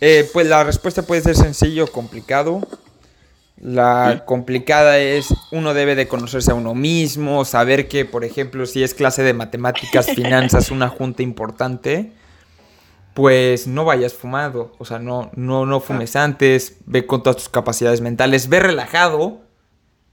[0.00, 2.60] eh, pues la respuesta puede ser sencillo o complicado.
[3.62, 4.22] La Sí.
[4.24, 8.94] complicada es uno debe de conocerse a uno mismo, saber que, por ejemplo, si es
[8.94, 12.12] clase de matemáticas, finanzas, una junta importante,
[13.12, 17.48] pues no vayas fumado, o sea, no, no, no fumes antes, ve con todas tus
[17.50, 19.42] capacidades mentales, ve relajado,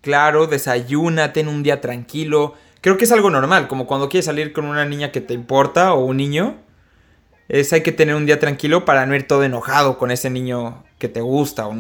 [0.08, 2.54] claro, desayuna, ten un día tranquilo.
[2.80, 5.94] Creo que es algo normal, como cuando quieres salir con una niña que te importa
[5.94, 6.56] o un niño,
[7.50, 10.86] es hay que tener un día tranquilo para no ir todo enojado con ese niño
[10.98, 11.76] que te gusta o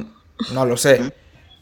[0.53, 1.13] no lo sé.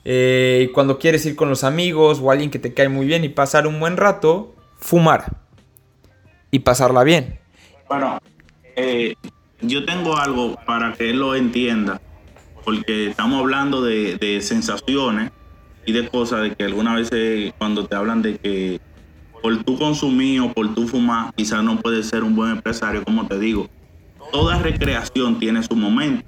[0.05, 3.23] Eh, y cuando quieres ir con los amigos o alguien que te cae muy bien
[3.23, 5.37] y pasar un buen rato, fumar
[6.49, 7.37] y pasarla bien.
[7.87, 8.17] Bueno,
[8.75, 9.13] eh,
[9.61, 12.01] yo tengo algo para que él lo entienda,
[12.63, 15.29] porque estamos hablando de, de sensaciones
[15.85, 18.81] y de cosas de que algunas veces cuando te hablan de que
[19.41, 23.27] por tu consumir o por tu fumar, quizás no puedes ser un buen empresario, como
[23.27, 23.69] te digo.
[24.31, 26.25] Toda recreación tiene su momento.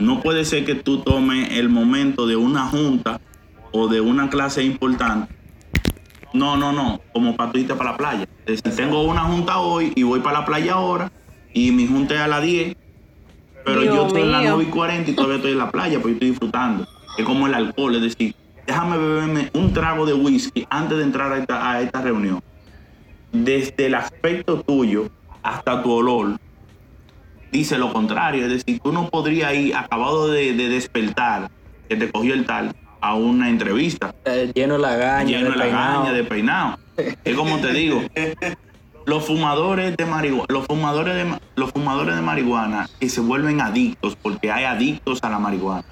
[0.00, 3.20] No puede ser que tú tomes el momento de una junta
[3.70, 5.34] o de una clase importante
[6.34, 8.28] no, no, no, como para tú irte para la playa.
[8.44, 11.10] Es decir, tengo una junta hoy y voy para la playa ahora
[11.54, 12.76] y mi junta es a las 10,
[13.64, 14.50] pero Dios yo estoy en las mío.
[14.56, 16.86] 9 y 40 y todavía estoy en la playa porque estoy disfrutando.
[17.16, 18.34] Es como el alcohol, es decir,
[18.66, 22.42] déjame beberme un trago de whisky antes de entrar a esta, a esta reunión.
[23.32, 25.08] Desde el aspecto tuyo
[25.42, 26.38] hasta tu olor,
[27.50, 28.44] dice lo contrario.
[28.46, 31.50] Es decir, tú no podrías ir acabado de, de despertar,
[31.88, 35.56] que te cogió el tal, a una entrevista Eh, lleno de la gaña, lleno de
[35.56, 36.00] la peinado.
[36.04, 36.78] gaña, de peinado.
[37.24, 38.02] Es como te digo,
[39.04, 44.16] los fumadores de marihuana, los fumadores de, los fumadores de marihuana que se vuelven adictos,
[44.16, 45.84] porque hay adictos a la marihuana.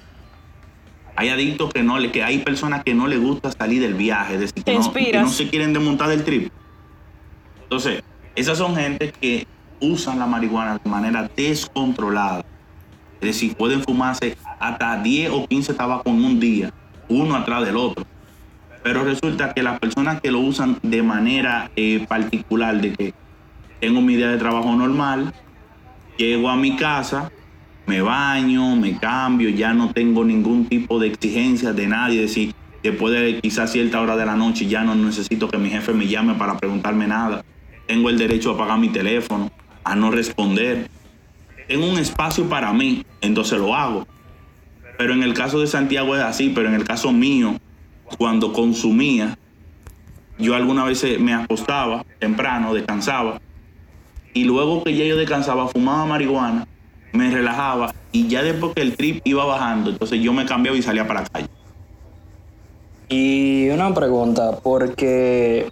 [1.15, 4.35] Hay adictos que no le, que hay personas que no les gusta salir del viaje,
[4.35, 6.51] es decir, que no, que no se quieren desmontar del trip.
[7.63, 8.03] Entonces,
[8.35, 9.47] esas son gente que
[9.79, 12.45] usan la marihuana de manera descontrolada.
[13.21, 16.73] Es decir, pueden fumarse hasta 10 o 15 tabacos en un día,
[17.07, 18.05] uno atrás del otro.
[18.83, 23.13] Pero resulta que las personas que lo usan de manera eh, particular, de que
[23.79, 25.33] tengo mi día de trabajo normal,
[26.17, 27.31] llego a mi casa,
[27.85, 33.13] me baño, me cambio, ya no tengo ningún tipo de exigencia de nadie, decir, después
[33.13, 36.35] de quizás cierta hora de la noche ya no necesito que mi jefe me llame
[36.35, 37.43] para preguntarme nada.
[37.87, 39.51] Tengo el derecho a apagar mi teléfono,
[39.83, 40.89] a no responder.
[41.67, 44.07] Tengo un espacio para mí, entonces lo hago.
[44.97, 47.57] Pero en el caso de Santiago es así, pero en el caso mío,
[48.17, 49.37] cuando consumía,
[50.37, 53.41] yo algunas veces me acostaba temprano, descansaba,
[54.33, 56.67] y luego que ya yo descansaba, fumaba marihuana,
[57.13, 60.81] me relajaba, y ya después que el trip iba bajando, entonces yo me cambiaba y
[60.81, 61.47] salía para la calle.
[63.07, 65.71] Y una pregunta, porque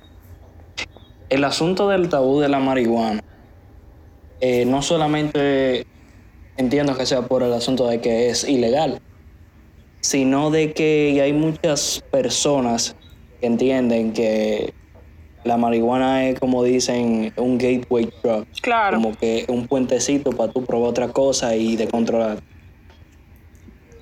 [1.29, 3.23] el asunto del tabú de la marihuana,
[4.39, 5.85] eh, no solamente
[6.57, 9.01] entiendo que sea por el asunto de que es ilegal,
[10.01, 12.95] sino de que hay muchas personas
[13.39, 14.73] que entienden que
[15.43, 18.45] la marihuana es, como dicen, un gateway drug.
[18.61, 18.97] Claro.
[18.97, 22.39] Como que un puentecito para tú probar otra cosa y de controlar.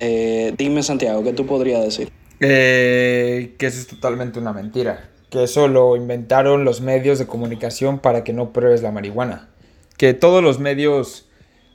[0.00, 2.10] Eh, dime, Santiago, ¿qué tú podrías decir?
[2.40, 5.10] Eh, que eso es totalmente una mentira.
[5.30, 9.48] Que eso lo inventaron los medios de comunicación para que no pruebes la marihuana.
[9.96, 11.28] Que todos los medios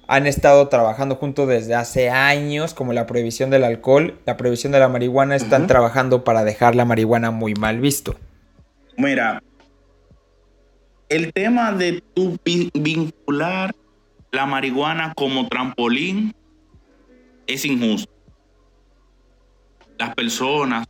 [0.07, 4.79] han estado trabajando juntos desde hace años, como la prohibición del alcohol, la prohibición de
[4.79, 8.15] la marihuana, están trabajando para dejar la marihuana muy mal visto.
[8.97, 9.41] Mira,
[11.09, 13.75] el tema de tu vi- vincular
[14.31, 16.33] la marihuana como trampolín
[17.47, 18.11] es injusto.
[19.97, 20.87] Las personas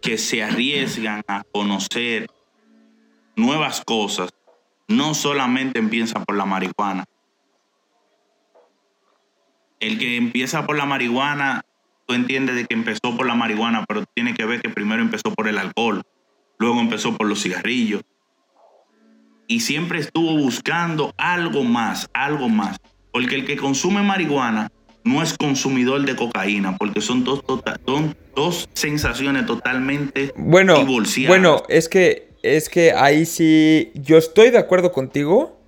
[0.00, 2.28] que se arriesgan a conocer
[3.36, 4.30] nuevas cosas
[4.86, 7.04] no solamente empiezan por la marihuana.
[9.80, 11.62] El que empieza por la marihuana,
[12.06, 15.32] tú entiendes de que empezó por la marihuana, pero tiene que ver que primero empezó
[15.34, 16.02] por el alcohol,
[16.58, 18.02] luego empezó por los cigarrillos.
[19.48, 22.76] Y siempre estuvo buscando algo más, algo más.
[23.10, 24.70] Porque el que consume marihuana
[25.04, 31.28] no es consumidor de cocaína, porque son dos, tota- son dos sensaciones totalmente Bueno, divorciadas.
[31.30, 35.58] bueno, es que es que ahí sí yo estoy de acuerdo contigo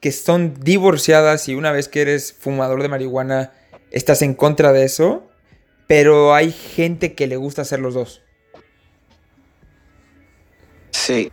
[0.00, 3.52] que son divorciadas y una vez que eres fumador de marihuana
[3.90, 5.28] estás en contra de eso,
[5.88, 8.22] pero hay gente que le gusta hacer los dos.
[10.90, 11.30] Sí.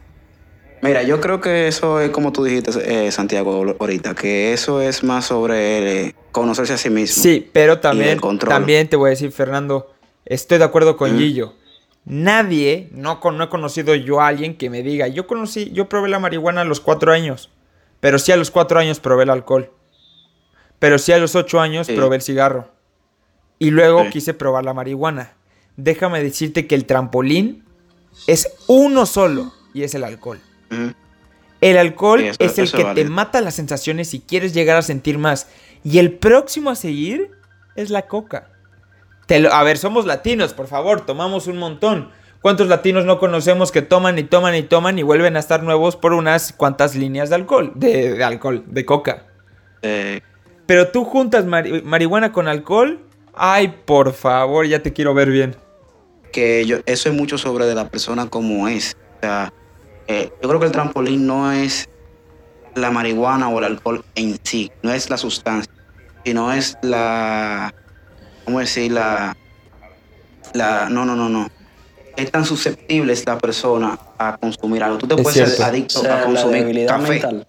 [0.84, 2.71] Mira, yo creo que eso es como tú dijiste,
[3.07, 7.23] eh, Santiago, ahorita, que eso es más sobre eh, conocerse a sí mismo.
[7.23, 9.93] Sí, pero también, también te voy a decir, Fernando,
[10.25, 11.17] estoy de acuerdo con Mm.
[11.17, 11.53] Gillo.
[12.05, 16.09] Nadie, no, no he conocido yo a alguien que me diga, yo conocí, yo probé
[16.09, 17.49] la marihuana a los cuatro años,
[18.01, 19.71] pero sí a los cuatro años probé el alcohol.
[20.79, 21.95] Pero sí a los ocho años Sí.
[21.95, 22.67] probé el cigarro.
[23.57, 24.09] Y luego Sí.
[24.09, 25.31] quise probar la marihuana.
[25.77, 27.63] Déjame decirte que el trampolín
[28.27, 30.41] es uno solo y es el alcohol.
[31.61, 34.82] El alcohol Sí, eso- es el que te mata las sensaciones y quieres llegar a
[34.82, 35.47] sentir más.
[35.84, 37.32] Y el próximo a seguir
[37.76, 38.49] es la coca.
[39.28, 42.09] Te lo- a ver, somos latinos, por favor, tomamos un montón.
[42.41, 45.95] ¿Cuántos latinos no conocemos que toman y toman y toman y vuelven a estar nuevos
[45.95, 47.71] por unas cuantas líneas de alcohol?
[47.76, 49.24] De, de alcohol, de coca.
[49.82, 50.19] Eh,
[50.65, 52.99] Pero tú juntas mari- marihuana con alcohol.
[53.34, 55.55] Ay, por favor, ya te quiero ver bien.
[56.34, 58.97] que yo, eso es mucho sobre de la persona como es.
[59.17, 59.53] O sea,
[60.07, 61.89] eh, yo creo que el trampolín no es
[62.75, 65.71] la marihuana o el alcohol en sí, no es la sustancia,
[66.25, 67.73] sino es la,
[68.45, 68.91] ¿cómo decir?
[68.91, 69.35] La,
[70.53, 71.47] la, no, no, no, no.
[72.15, 74.99] Es tan susceptible es la persona a consumir algo.
[74.99, 75.61] Tú te Es puedes ser.
[75.61, 77.09] O adicto sea, a la consumir debilidad café.
[77.09, 77.47] mental.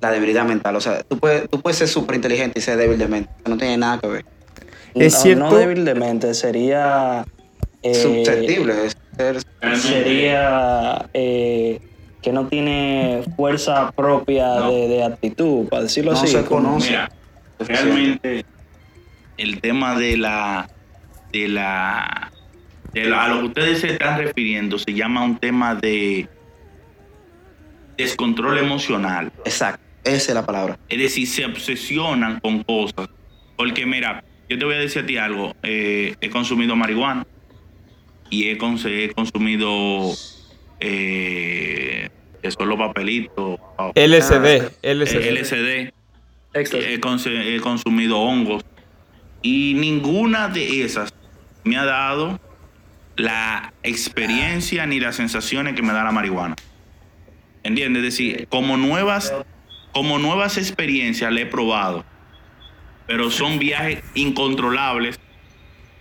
[0.00, 0.76] La debilidad mental.
[0.76, 3.30] O sea, tú puedes, tú puedes ser súper inteligente y ser débil de mente.
[3.46, 4.24] No tiene nada que ver.
[4.94, 5.44] Es no, cierto.
[5.50, 7.24] No débil de mente, sería.
[7.82, 8.74] eh, Susceptible.
[9.76, 11.80] Sería eh,
[12.22, 14.70] que no tiene fuerza propia No.
[14.72, 16.28] de, de actitud, para decirlo no así.
[16.28, 16.90] se conoce.
[16.90, 17.10] Mira,
[17.58, 18.44] realmente
[19.36, 20.68] el tema de la
[21.32, 22.30] de la
[22.92, 26.28] de la- a lo que ustedes se están refiriendo se llama un tema de
[27.96, 29.32] descontrol emocional.
[29.44, 29.82] Exacto.
[30.04, 30.78] Esa es la palabra.
[30.88, 33.08] Es decir, se obsesionan con cosas.
[33.56, 35.54] Porque mira, yo te voy a decir a ti algo.
[35.62, 37.26] eh, he consumido marihuana
[38.34, 40.12] y he, cons- he consumido
[40.80, 42.08] eh,
[42.42, 43.58] que son los papelitos.
[43.94, 44.46] LSD,
[44.82, 45.30] eh, LSD.
[45.30, 45.92] LSD.
[46.54, 46.86] Éxtasis.
[46.88, 48.64] He, cons- he consumido hongos
[49.42, 51.12] y ninguna de esas
[51.64, 52.40] me ha dado
[53.16, 56.54] la experiencia ni las sensaciones que me da la marihuana.
[57.62, 58.02] ¿Entiendes?
[58.04, 59.32] Es decir, como nuevas,
[59.92, 62.04] como nuevas experiencias le he probado,
[63.06, 65.18] pero son viajes incontrolables,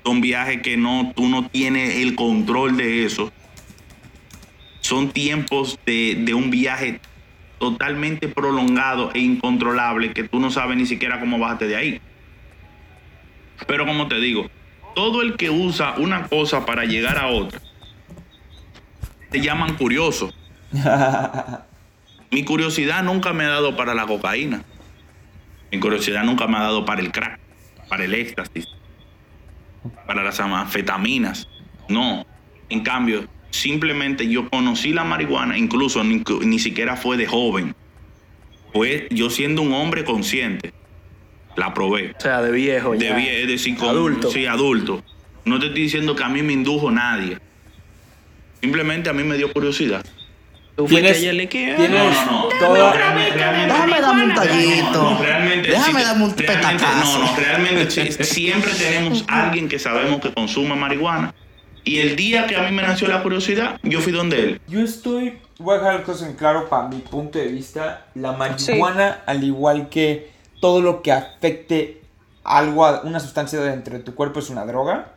[0.03, 3.31] son viajes que no, tú no tienes el control de eso.
[4.81, 6.99] Son tiempos de, de un viaje
[7.57, 12.01] totalmente prolongado e incontrolable que tú no sabes ni siquiera cómo bajarte de ahí.
[13.67, 14.49] Pero como te digo,
[14.93, 17.61] todo el que usa una cosa para llegar a otra,
[19.29, 20.33] te llaman curioso.
[22.31, 24.63] Mi curiosidad nunca me ha dado para la cocaína.
[25.71, 27.39] Mi curiosidad nunca me ha dado para el crack,
[27.87, 28.67] para el éxtasis,
[30.07, 31.47] para las anfetaminas.
[31.89, 32.25] No.
[32.69, 37.75] En cambio, simplemente yo conocí la marihuana, incluso ni, ni siquiera fue de joven.
[38.71, 40.73] Fue yo siendo un hombre consciente.
[41.55, 42.15] La probé.
[42.17, 42.93] O sea, de viejo.
[42.93, 43.15] De ya.
[43.17, 44.31] vie- es decir, con- Adulto.
[44.31, 45.03] Sí, adulto.
[45.45, 47.37] No te estoy diciendo que a mí me indujo nadie.
[48.61, 50.03] Simplemente a mí me dio curiosidad.
[50.75, 52.49] Tú fuiste Tienes- tienes No, no, no.
[52.59, 55.17] toda- Realmente- realmente- Déjame darme un tallito.
[55.63, 57.19] Realmente Déjame sí, darme un petacazo.
[57.19, 61.33] No, no, realmente sí, siempre tenemos alguien que sabemos que consume marihuana.
[61.83, 64.61] Y el día que a mí me nació la curiosidad, yo fui donde él.
[64.67, 68.05] Yo estoy, voy a dejar las cosas en claro para mi punto de vista.
[68.15, 72.01] La marihuana, al igual que todo lo que afecte
[72.43, 75.13] algo, a una sustancia dentro de tu cuerpo es una droga.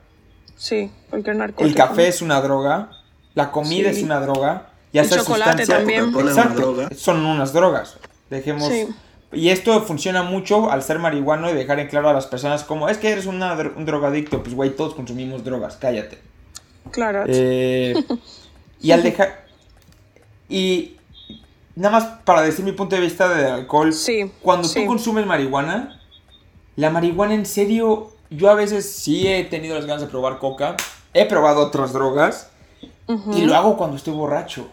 [0.56, 1.68] Sí, cualquier narcótico.
[1.68, 2.90] El café es una droga.
[3.34, 3.98] La comida Sí.
[3.98, 4.68] es una droga.
[4.92, 6.12] Y El chocolate también.
[6.18, 6.88] Exacto, droga.
[6.96, 7.98] Son unas drogas.
[8.30, 8.68] Dejemos.
[8.68, 8.88] Sí.
[9.36, 12.88] Y esto funciona mucho al ser marihuano y dejar en claro a las personas como
[12.88, 14.42] es que eres una un drogadicto.
[14.42, 16.18] Pues güey, todos consumimos drogas, cállate.
[16.90, 17.24] Claro.
[17.26, 17.94] Eh,
[18.80, 19.44] y al dejar.
[20.48, 20.96] Y
[21.74, 23.92] nada más para decir mi punto de vista del alcohol.
[23.92, 24.80] Sí, Cuando sí.
[24.80, 26.00] tú consumes marihuana,
[26.76, 28.12] la marihuana en serio.
[28.30, 30.76] Yo a veces sí he tenido las ganas de probar coca.
[31.12, 32.50] He probado otras drogas.
[33.34, 34.66] Y lo hago cuando estoy borracho.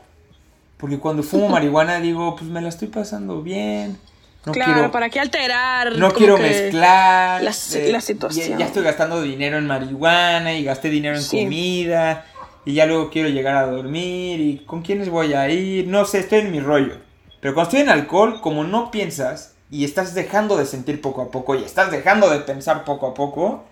[0.78, 3.99] Porque cuando fumo marihuana digo, pues me la estoy pasando bien.
[4.45, 5.95] No claro, quiero, ¿para qué alterar?
[5.97, 7.41] no quiero mezclar.
[7.41, 8.49] la- eh, la situación.
[8.51, 11.43] Ya, ya estoy gastando dinero en marihuana y gasté dinero en Sí.
[11.43, 12.25] comida.
[12.65, 14.39] Y ya luego quiero llegar a dormir.
[14.41, 15.87] ¿Y con quiénes voy a ir?
[15.87, 16.95] No sé, estoy en mi rollo.
[17.39, 21.31] Pero cuando estoy en alcohol, como no piensas y estás dejando de sentir poco a
[21.31, 23.63] poco y estás dejando de pensar poco a poco,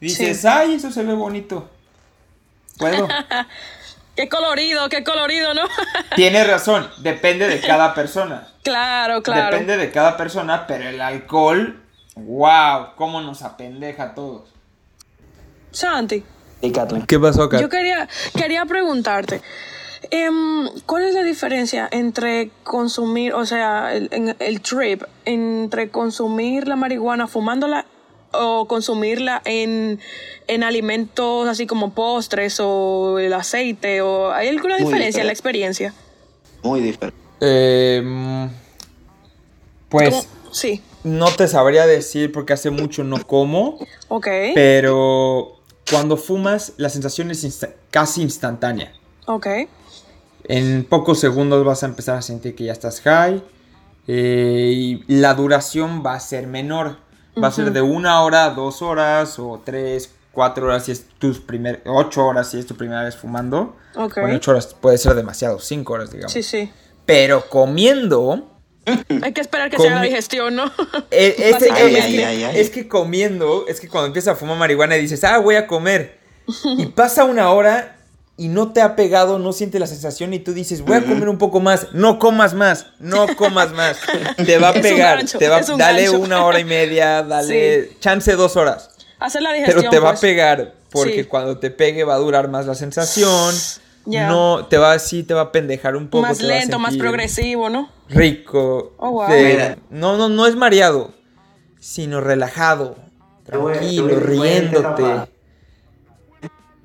[0.00, 0.46] dices, Sí.
[0.48, 1.68] ay, eso se ve bonito.
[2.78, 3.06] Puedo.
[4.22, 5.62] Qué colorido, qué colorido, ¿no?
[6.14, 8.46] Tienes razón, depende de cada persona.
[8.62, 9.50] claro, claro.
[9.50, 11.82] Depende de cada persona, pero el alcohol,
[12.14, 14.48] wow, cómo nos apendeja a todos.
[15.72, 16.22] Santi,
[16.60, 17.04] Y Kathleen.
[17.06, 17.60] ¿Qué pasó acá?
[17.60, 18.08] yo quería,
[18.38, 19.42] quería preguntarte,
[20.12, 26.68] em, ¿cuál es la diferencia entre consumir, o sea, el, en- el trip, entre consumir
[26.68, 27.86] la marihuana fumándola
[28.32, 30.00] o consumirla en,
[30.46, 34.00] en alimentos así como postres o el aceite?
[34.02, 35.94] o ¿Hay alguna Muy diferencia en la experiencia?
[36.62, 37.16] Muy diferente.
[37.40, 38.46] Eh, mm,
[39.88, 40.22] pues ¿Cómo?
[40.52, 43.78] Sí, no te sabría decir porque hace mucho no como,
[44.08, 45.56] ok, pero
[45.90, 48.92] cuando fumas la sensación es insta- casi instantánea.
[49.26, 49.46] ok,
[50.44, 53.42] En pocos segundos vas a empezar a sentir que ya estás high
[54.06, 56.98] eh, y la duración va a ser menor.
[57.40, 61.40] Va a ser de una hora, dos horas o tres, cuatro horas si es tus
[61.40, 63.76] primer, ocho horas si es tu primera vez fumando.
[63.94, 64.18] ok.
[64.20, 66.32] Bueno, ocho horas puede ser demasiado, cinco horas digamos.
[66.32, 66.70] Sí, sí.
[67.06, 68.48] Pero comiendo,
[69.22, 70.64] Hay que esperar que se haga la digestión, ¿no?
[71.10, 71.98] Eh, es, Básicamente.
[71.98, 72.60] es que, Ay, ay, ay.
[72.60, 75.66] es que comiendo, es que cuando empiezas a fumar marihuana y dices, ah, voy a
[75.66, 76.18] comer.
[76.76, 77.96] Y pasa una hora
[78.36, 81.28] y no te ha pegado, no sientes la sensación y tú dices, voy a comer
[81.28, 81.88] un poco más.
[81.92, 83.98] No comas más, no comas más.
[84.44, 85.18] Te va a pegar.
[85.18, 86.18] gancho, te va, un dale gancho.
[86.18, 88.90] una hora y media, dale chance dos horas.
[89.20, 89.80] Hacer la digestión.
[89.82, 90.20] Pero te va a pues.
[90.20, 91.24] pegar porque Sí.
[91.24, 93.54] cuando te pegue va a durar más la sensación.
[94.04, 94.26] Ya.
[94.26, 96.22] No, te va así, te va a pendejar un poco.
[96.22, 97.88] Más te lento, más progresivo, ¿no?
[98.08, 98.94] rico.
[98.98, 99.28] Oh, wow.
[99.90, 101.12] no, no, no es mareado,
[101.78, 102.96] sino relajado,
[103.44, 105.31] tranquilo, riéndote.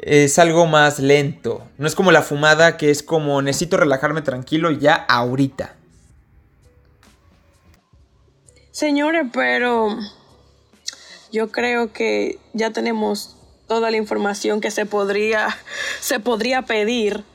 [0.10, 1.68] Es algo más lento.
[1.78, 5.76] No es como la fumada que es como necesito relajarme tranquilo ya ahorita.
[8.72, 9.98] Señores, pero
[11.34, 13.36] yo creo que ya tenemos
[13.68, 15.50] toda la información que se podría,
[16.00, 17.26] se podría pedir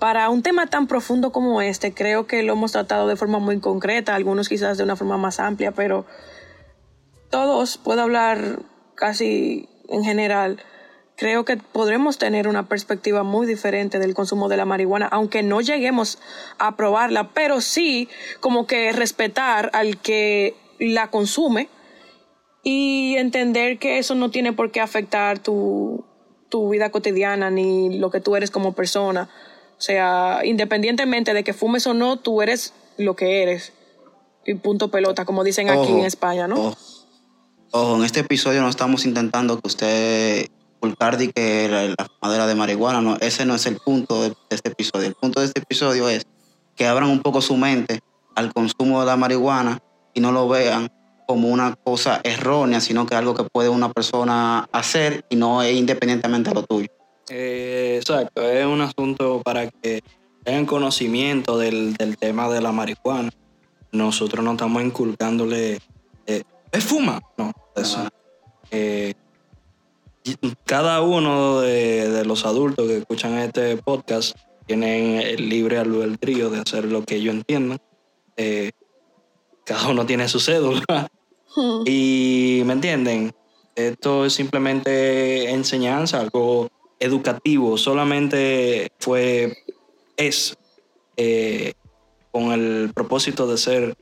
[0.00, 1.94] para un tema tan profundo como este.
[1.94, 5.38] Creo que lo hemos tratado de forma muy concreta, algunos quizás de una forma más
[5.38, 6.06] amplia, pero
[7.30, 8.58] todos, puedo hablar
[8.96, 10.60] casi en general,
[11.16, 15.60] creo que podremos tener una perspectiva muy diferente del consumo de la marihuana, aunque no
[15.60, 16.18] lleguemos
[16.58, 18.08] a probarla, pero sí
[18.40, 21.68] como que respetar al que la consume
[22.62, 26.04] y entender que eso no tiene por qué afectar tu,
[26.48, 29.30] tu vida cotidiana ni lo que tú eres como persona.
[29.78, 33.72] O sea, independientemente de que fumes o no, tú eres lo que eres.
[34.44, 36.56] Y punto pelota, como dicen aquí en España, ¿no?
[36.56, 36.76] Ojo,
[37.72, 40.50] Ojo, en este episodio no estamos intentando que usted
[40.80, 44.36] de que la, la fumadera de marihuana, no, ese no es el punto de, de
[44.50, 45.08] este episodio.
[45.08, 46.26] El punto de este episodio es
[46.74, 48.00] que abran un poco su mente
[48.34, 49.80] al consumo de la marihuana
[50.14, 50.90] y no lo vean
[51.26, 55.76] como una cosa errónea, sino que algo que puede una persona hacer y no es
[55.76, 56.88] independientemente de lo tuyo.
[57.28, 60.02] Eh, exacto, es un asunto para que
[60.44, 63.30] tengan conocimiento del, del tema de la marihuana.
[63.90, 65.80] Nosotros no estamos inculcándole,
[66.26, 67.20] eh, ¿es fuma?
[67.36, 68.06] No, eso.
[68.70, 69.14] Eh,
[70.64, 76.60] cada uno de, de los adultos que escuchan este podcast tienen el libre albedrío de
[76.60, 77.80] hacer lo que ellos entiendan.
[78.36, 78.72] Eh,
[79.64, 81.08] cada uno tiene su cédula.
[81.86, 83.34] Y me entienden,
[83.76, 86.68] esto es simplemente enseñanza, algo
[86.98, 89.56] educativo, solamente fue,
[90.18, 90.54] es
[91.16, 91.72] eh,
[92.30, 93.96] con el propósito de ser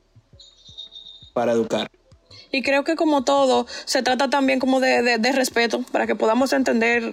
[1.33, 1.89] para educar.
[2.55, 6.15] Y creo que como todo, se trata también como de, de- de respeto, para que
[6.15, 7.13] podamos entender,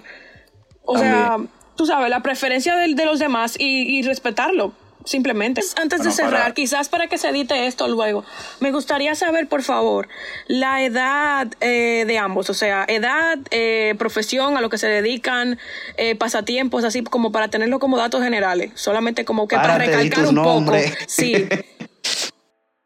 [0.84, 1.36] o sea,
[1.76, 4.72] tú sabes, la preferencia del- de, los demás y, y respetarlo,
[5.04, 5.60] simplemente.
[5.74, 8.24] Antes de cerrar, para- quizás para que se edite esto luego,
[8.60, 10.06] me gustaría saber, por favor,
[10.46, 15.58] la edad eh, de ambos, o sea, edad, eh, profesión, a lo que se dedican,
[15.96, 20.26] eh, pasatiempos, así como para tenerlo como datos generales, solamente como que para di recalcar
[20.28, 20.72] un poco.
[21.08, 21.34] Sí,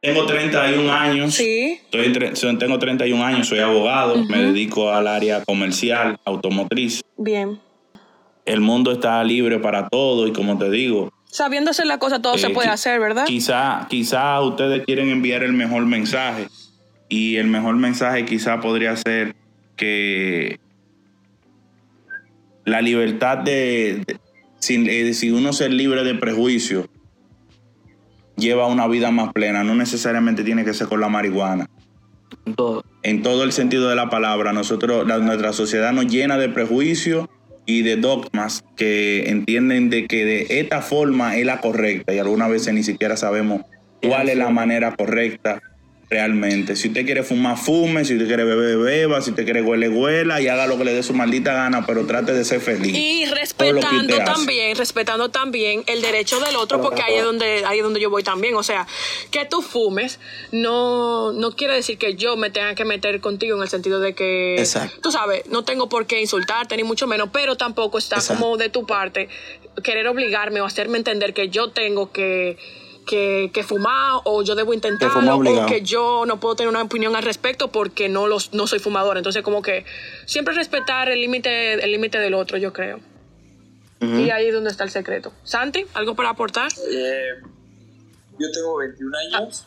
[0.06, 1.34] Tengo 31 años.
[1.34, 1.80] sí.
[1.90, 7.02] Estoy tengo 31 años, soy abogado, me dedico al área comercial, automotriz.
[7.16, 7.58] Bien.
[8.44, 12.38] El mundo está libre para todo y como te digo, Sabiendo hacer la cosa, todo
[12.38, 13.24] se Eh, puede hacer, ¿verdad?
[13.26, 16.46] quizá, quizá ustedes quieren enviar el mejor mensaje
[17.08, 19.34] y el mejor mensaje quizá podría ser
[19.76, 20.58] que
[22.64, 24.18] la libertad de, de-
[24.60, 26.88] sin, eh, si uno ser libre de prejuicio
[28.36, 31.68] lleva una vida más plena, no necesariamente tiene que ser con la marihuana.
[32.56, 32.84] Todo.
[33.02, 37.28] En todo el sentido de la palabra, nosotros, la- nuestra sociedad nos llena de prejuicios
[37.64, 42.48] y de dogmas que entienden de que de esta forma es la correcta y algunas
[42.50, 43.62] veces ni siquiera sabemos
[44.02, 45.60] cuál es la manera correcta
[46.08, 46.76] Realmente.
[46.76, 48.04] Si usted quiere fumar, fume.
[48.04, 49.20] Si usted quiere beber, beba.
[49.20, 50.40] Si usted quiere huele, huela.
[50.40, 52.94] Y haga lo que le dé su maldita gana, pero trate de ser feliz.
[52.94, 54.24] Y respetando hace.
[54.24, 58.08] también, respetando también el derecho del otro, porque ahí es donde, ahí es donde yo
[58.08, 58.54] voy también.
[58.54, 58.86] O sea,
[59.32, 60.20] que tú fumes
[60.52, 64.14] no, no quiere decir que yo me tenga que meter contigo en el sentido de
[64.14, 65.00] que, Exacto.
[65.02, 68.44] tú sabes, no tengo por qué insultarte, ni mucho menos, pero tampoco está Exacto.
[68.44, 69.28] como de tu parte
[69.82, 72.56] querer obligarme o hacerme entender que yo tengo que,
[73.06, 75.68] que, que fumar o yo debo fumar intentarlo o obligado.
[75.68, 79.16] que yo no puedo tener una opinión al respecto porque no, los, no soy fumador.
[79.16, 79.84] Entonces, como que
[80.26, 83.00] siempre respetar el límite el límite del otro, yo creo.
[84.00, 85.32] Y ahí es donde está el secreto.
[85.42, 86.70] Santi, ¿algo para aportar?
[86.70, 87.40] Eh,
[88.38, 89.64] yo tengo 21 años.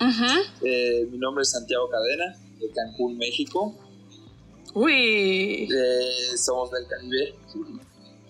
[0.00, 0.66] Ujú.
[0.66, 3.78] Eh, mi nombre es Santiago Cadena, de Cancún, México.
[4.74, 7.34] Uy, Eh, somos del Caribe.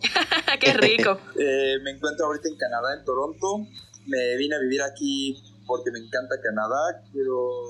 [0.61, 1.19] qué rico.
[1.39, 3.67] Eh, me encuentro ahorita en Canadá, en Toronto.
[4.11, 7.01] Me vine a vivir aquí porque me encanta Canadá.
[7.13, 7.69] Quiero,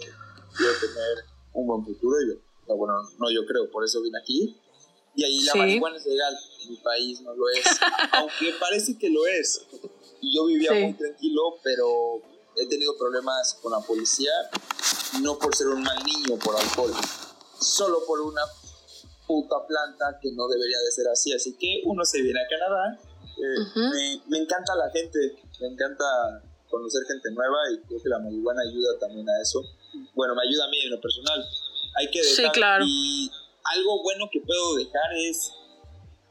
[0.56, 2.16] quiero tener un buen futuro.
[2.26, 2.34] Yo,
[2.66, 4.56] no, bueno, no yo creo, por eso vine aquí.
[5.14, 5.58] Y ahí la Sí.
[5.58, 6.34] marihuana es legal.
[6.62, 7.64] En mi país no lo es.
[8.12, 9.66] Aunque parece que lo es.
[10.22, 10.82] Y yo vivía Sí.
[10.84, 12.22] muy tranquilo, pero
[12.56, 14.32] he tenido problemas con la policía.
[15.20, 16.92] No por ser un mal niño por alcohol.
[17.60, 18.42] Solo por una
[19.26, 21.32] puta planta que no debería de ser así.
[21.34, 22.98] Así que uno se viene a Canadá.
[23.42, 25.18] Eh, me, me encanta la gente,
[25.60, 26.04] me encanta
[26.70, 29.60] conocer gente nueva y creo que la marihuana ayuda también a eso.
[30.14, 31.44] Bueno, me ayuda a mí en lo personal.
[31.98, 32.84] Hay que Sí, dejar claro.
[32.86, 33.30] y
[33.64, 35.52] algo bueno que puedo dejar es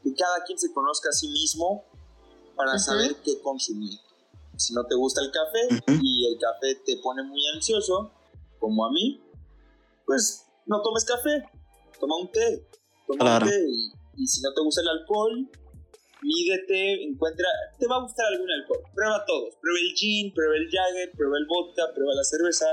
[0.02, 1.84] que cada quien se conozca a sí mismo
[2.56, 3.98] para saber qué consumir.
[4.56, 8.10] Si no te gusta el café y el café te pone muy ansioso,
[8.58, 9.22] como a mí,
[10.06, 11.44] pues no tomes café,
[11.98, 12.66] toma un té,
[13.06, 13.46] toma Claro.
[13.46, 13.92] un té y,
[14.22, 15.48] y si no te gusta el alcohol,
[16.22, 17.46] mídete, encuentra,
[17.78, 21.38] te va a gustar algún alcohol, prueba todos, prueba el gin, prueba el Jagger, prueba
[21.38, 22.66] el vodka, prueba la cerveza,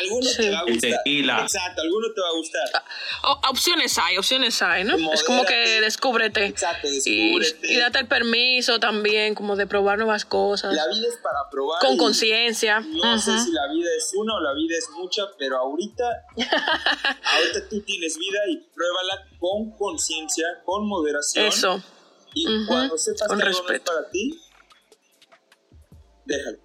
[0.00, 0.36] alguno Sí.
[0.36, 0.90] te va a El gustar.
[0.90, 1.40] tequila.
[1.40, 2.82] Exacto, alguno te va a gustar.
[3.24, 4.92] O- opciones hay, opciones hay, ¿no?
[4.98, 5.14] Modérate.
[5.14, 6.44] Es como que descúbrete.
[6.44, 7.72] Exacto, descúbrete.
[7.72, 10.74] y date el permiso también, como de probar nuevas cosas.
[10.74, 11.80] La vida es para probar.
[11.80, 12.80] con conciencia.
[12.80, 16.04] No sé si la vida es una o la vida es mucha, pero ahorita,
[16.36, 21.46] ahorita tú tienes vida y pruébala con conciencia, con moderación.
[21.46, 21.82] Eso.
[22.34, 23.92] Y cuando sepas con que algo no es respeto.
[23.92, 24.40] para ti,
[26.24, 26.58] déjalo.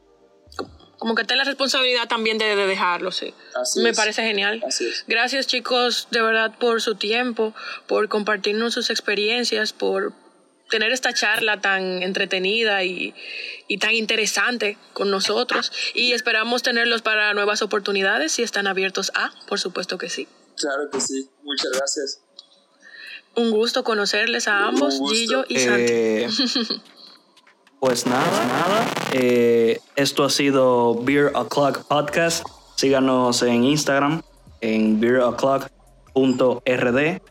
[0.99, 3.33] Como que ten la responsabilidad también de, de dejarlo, sí.
[3.55, 3.97] Así Me es.
[3.97, 4.63] parece genial.
[4.65, 5.03] Así es.
[5.05, 7.53] Gracias chicos, de verdad, por su tiempo,
[7.87, 10.13] por compartirnos sus experiencias, por
[10.69, 13.13] tener esta charla tan entretenida y,
[13.67, 15.73] y tan interesante con nosotros.
[15.93, 20.29] Y esperamos tenerlos para nuevas oportunidades si están abiertos a, por supuesto que sí.
[20.55, 21.29] Claro que sí.
[21.43, 22.22] Muchas gracias.
[23.35, 24.99] Un gusto conocerles a ambos.
[25.09, 25.85] Gillo y Santi.
[25.87, 26.27] Eh,
[27.79, 28.85] pues nada, nada.
[29.13, 32.45] Eh, esto ha sido Beer O'Clock Podcast.
[32.75, 34.21] Síganos en Instagram,
[34.61, 37.21] en beeroclock.rd.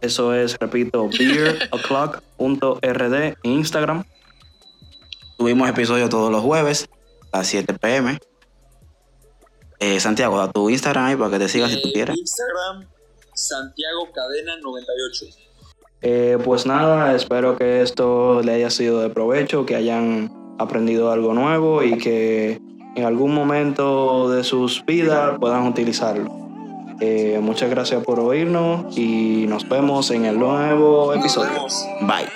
[0.00, 4.04] Eso es, repito, beeroclock.rd en Instagram.
[5.36, 6.88] Tuvimos episodio todos los jueves
[7.32, 8.18] a las 7 pm.
[9.80, 12.16] Eh, Santiago, da tu Instagram ahí para que te sigas si tú Eh, quieres.
[12.18, 12.88] Instagram,
[13.38, 15.26] Santiago Cadena 98.
[16.02, 21.34] Eh, pues nada, espero que esto le haya sido de provecho, que hayan aprendido algo
[21.34, 22.60] nuevo y que
[22.96, 26.30] en algún momento de sus vidas puedan utilizarlo.
[27.00, 31.66] Eh, muchas gracias por oírnos y nos vemos en el nuevo episodio.
[32.00, 32.26] Bye.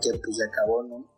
[0.00, 1.11] Que pues ya acabó, ¿no?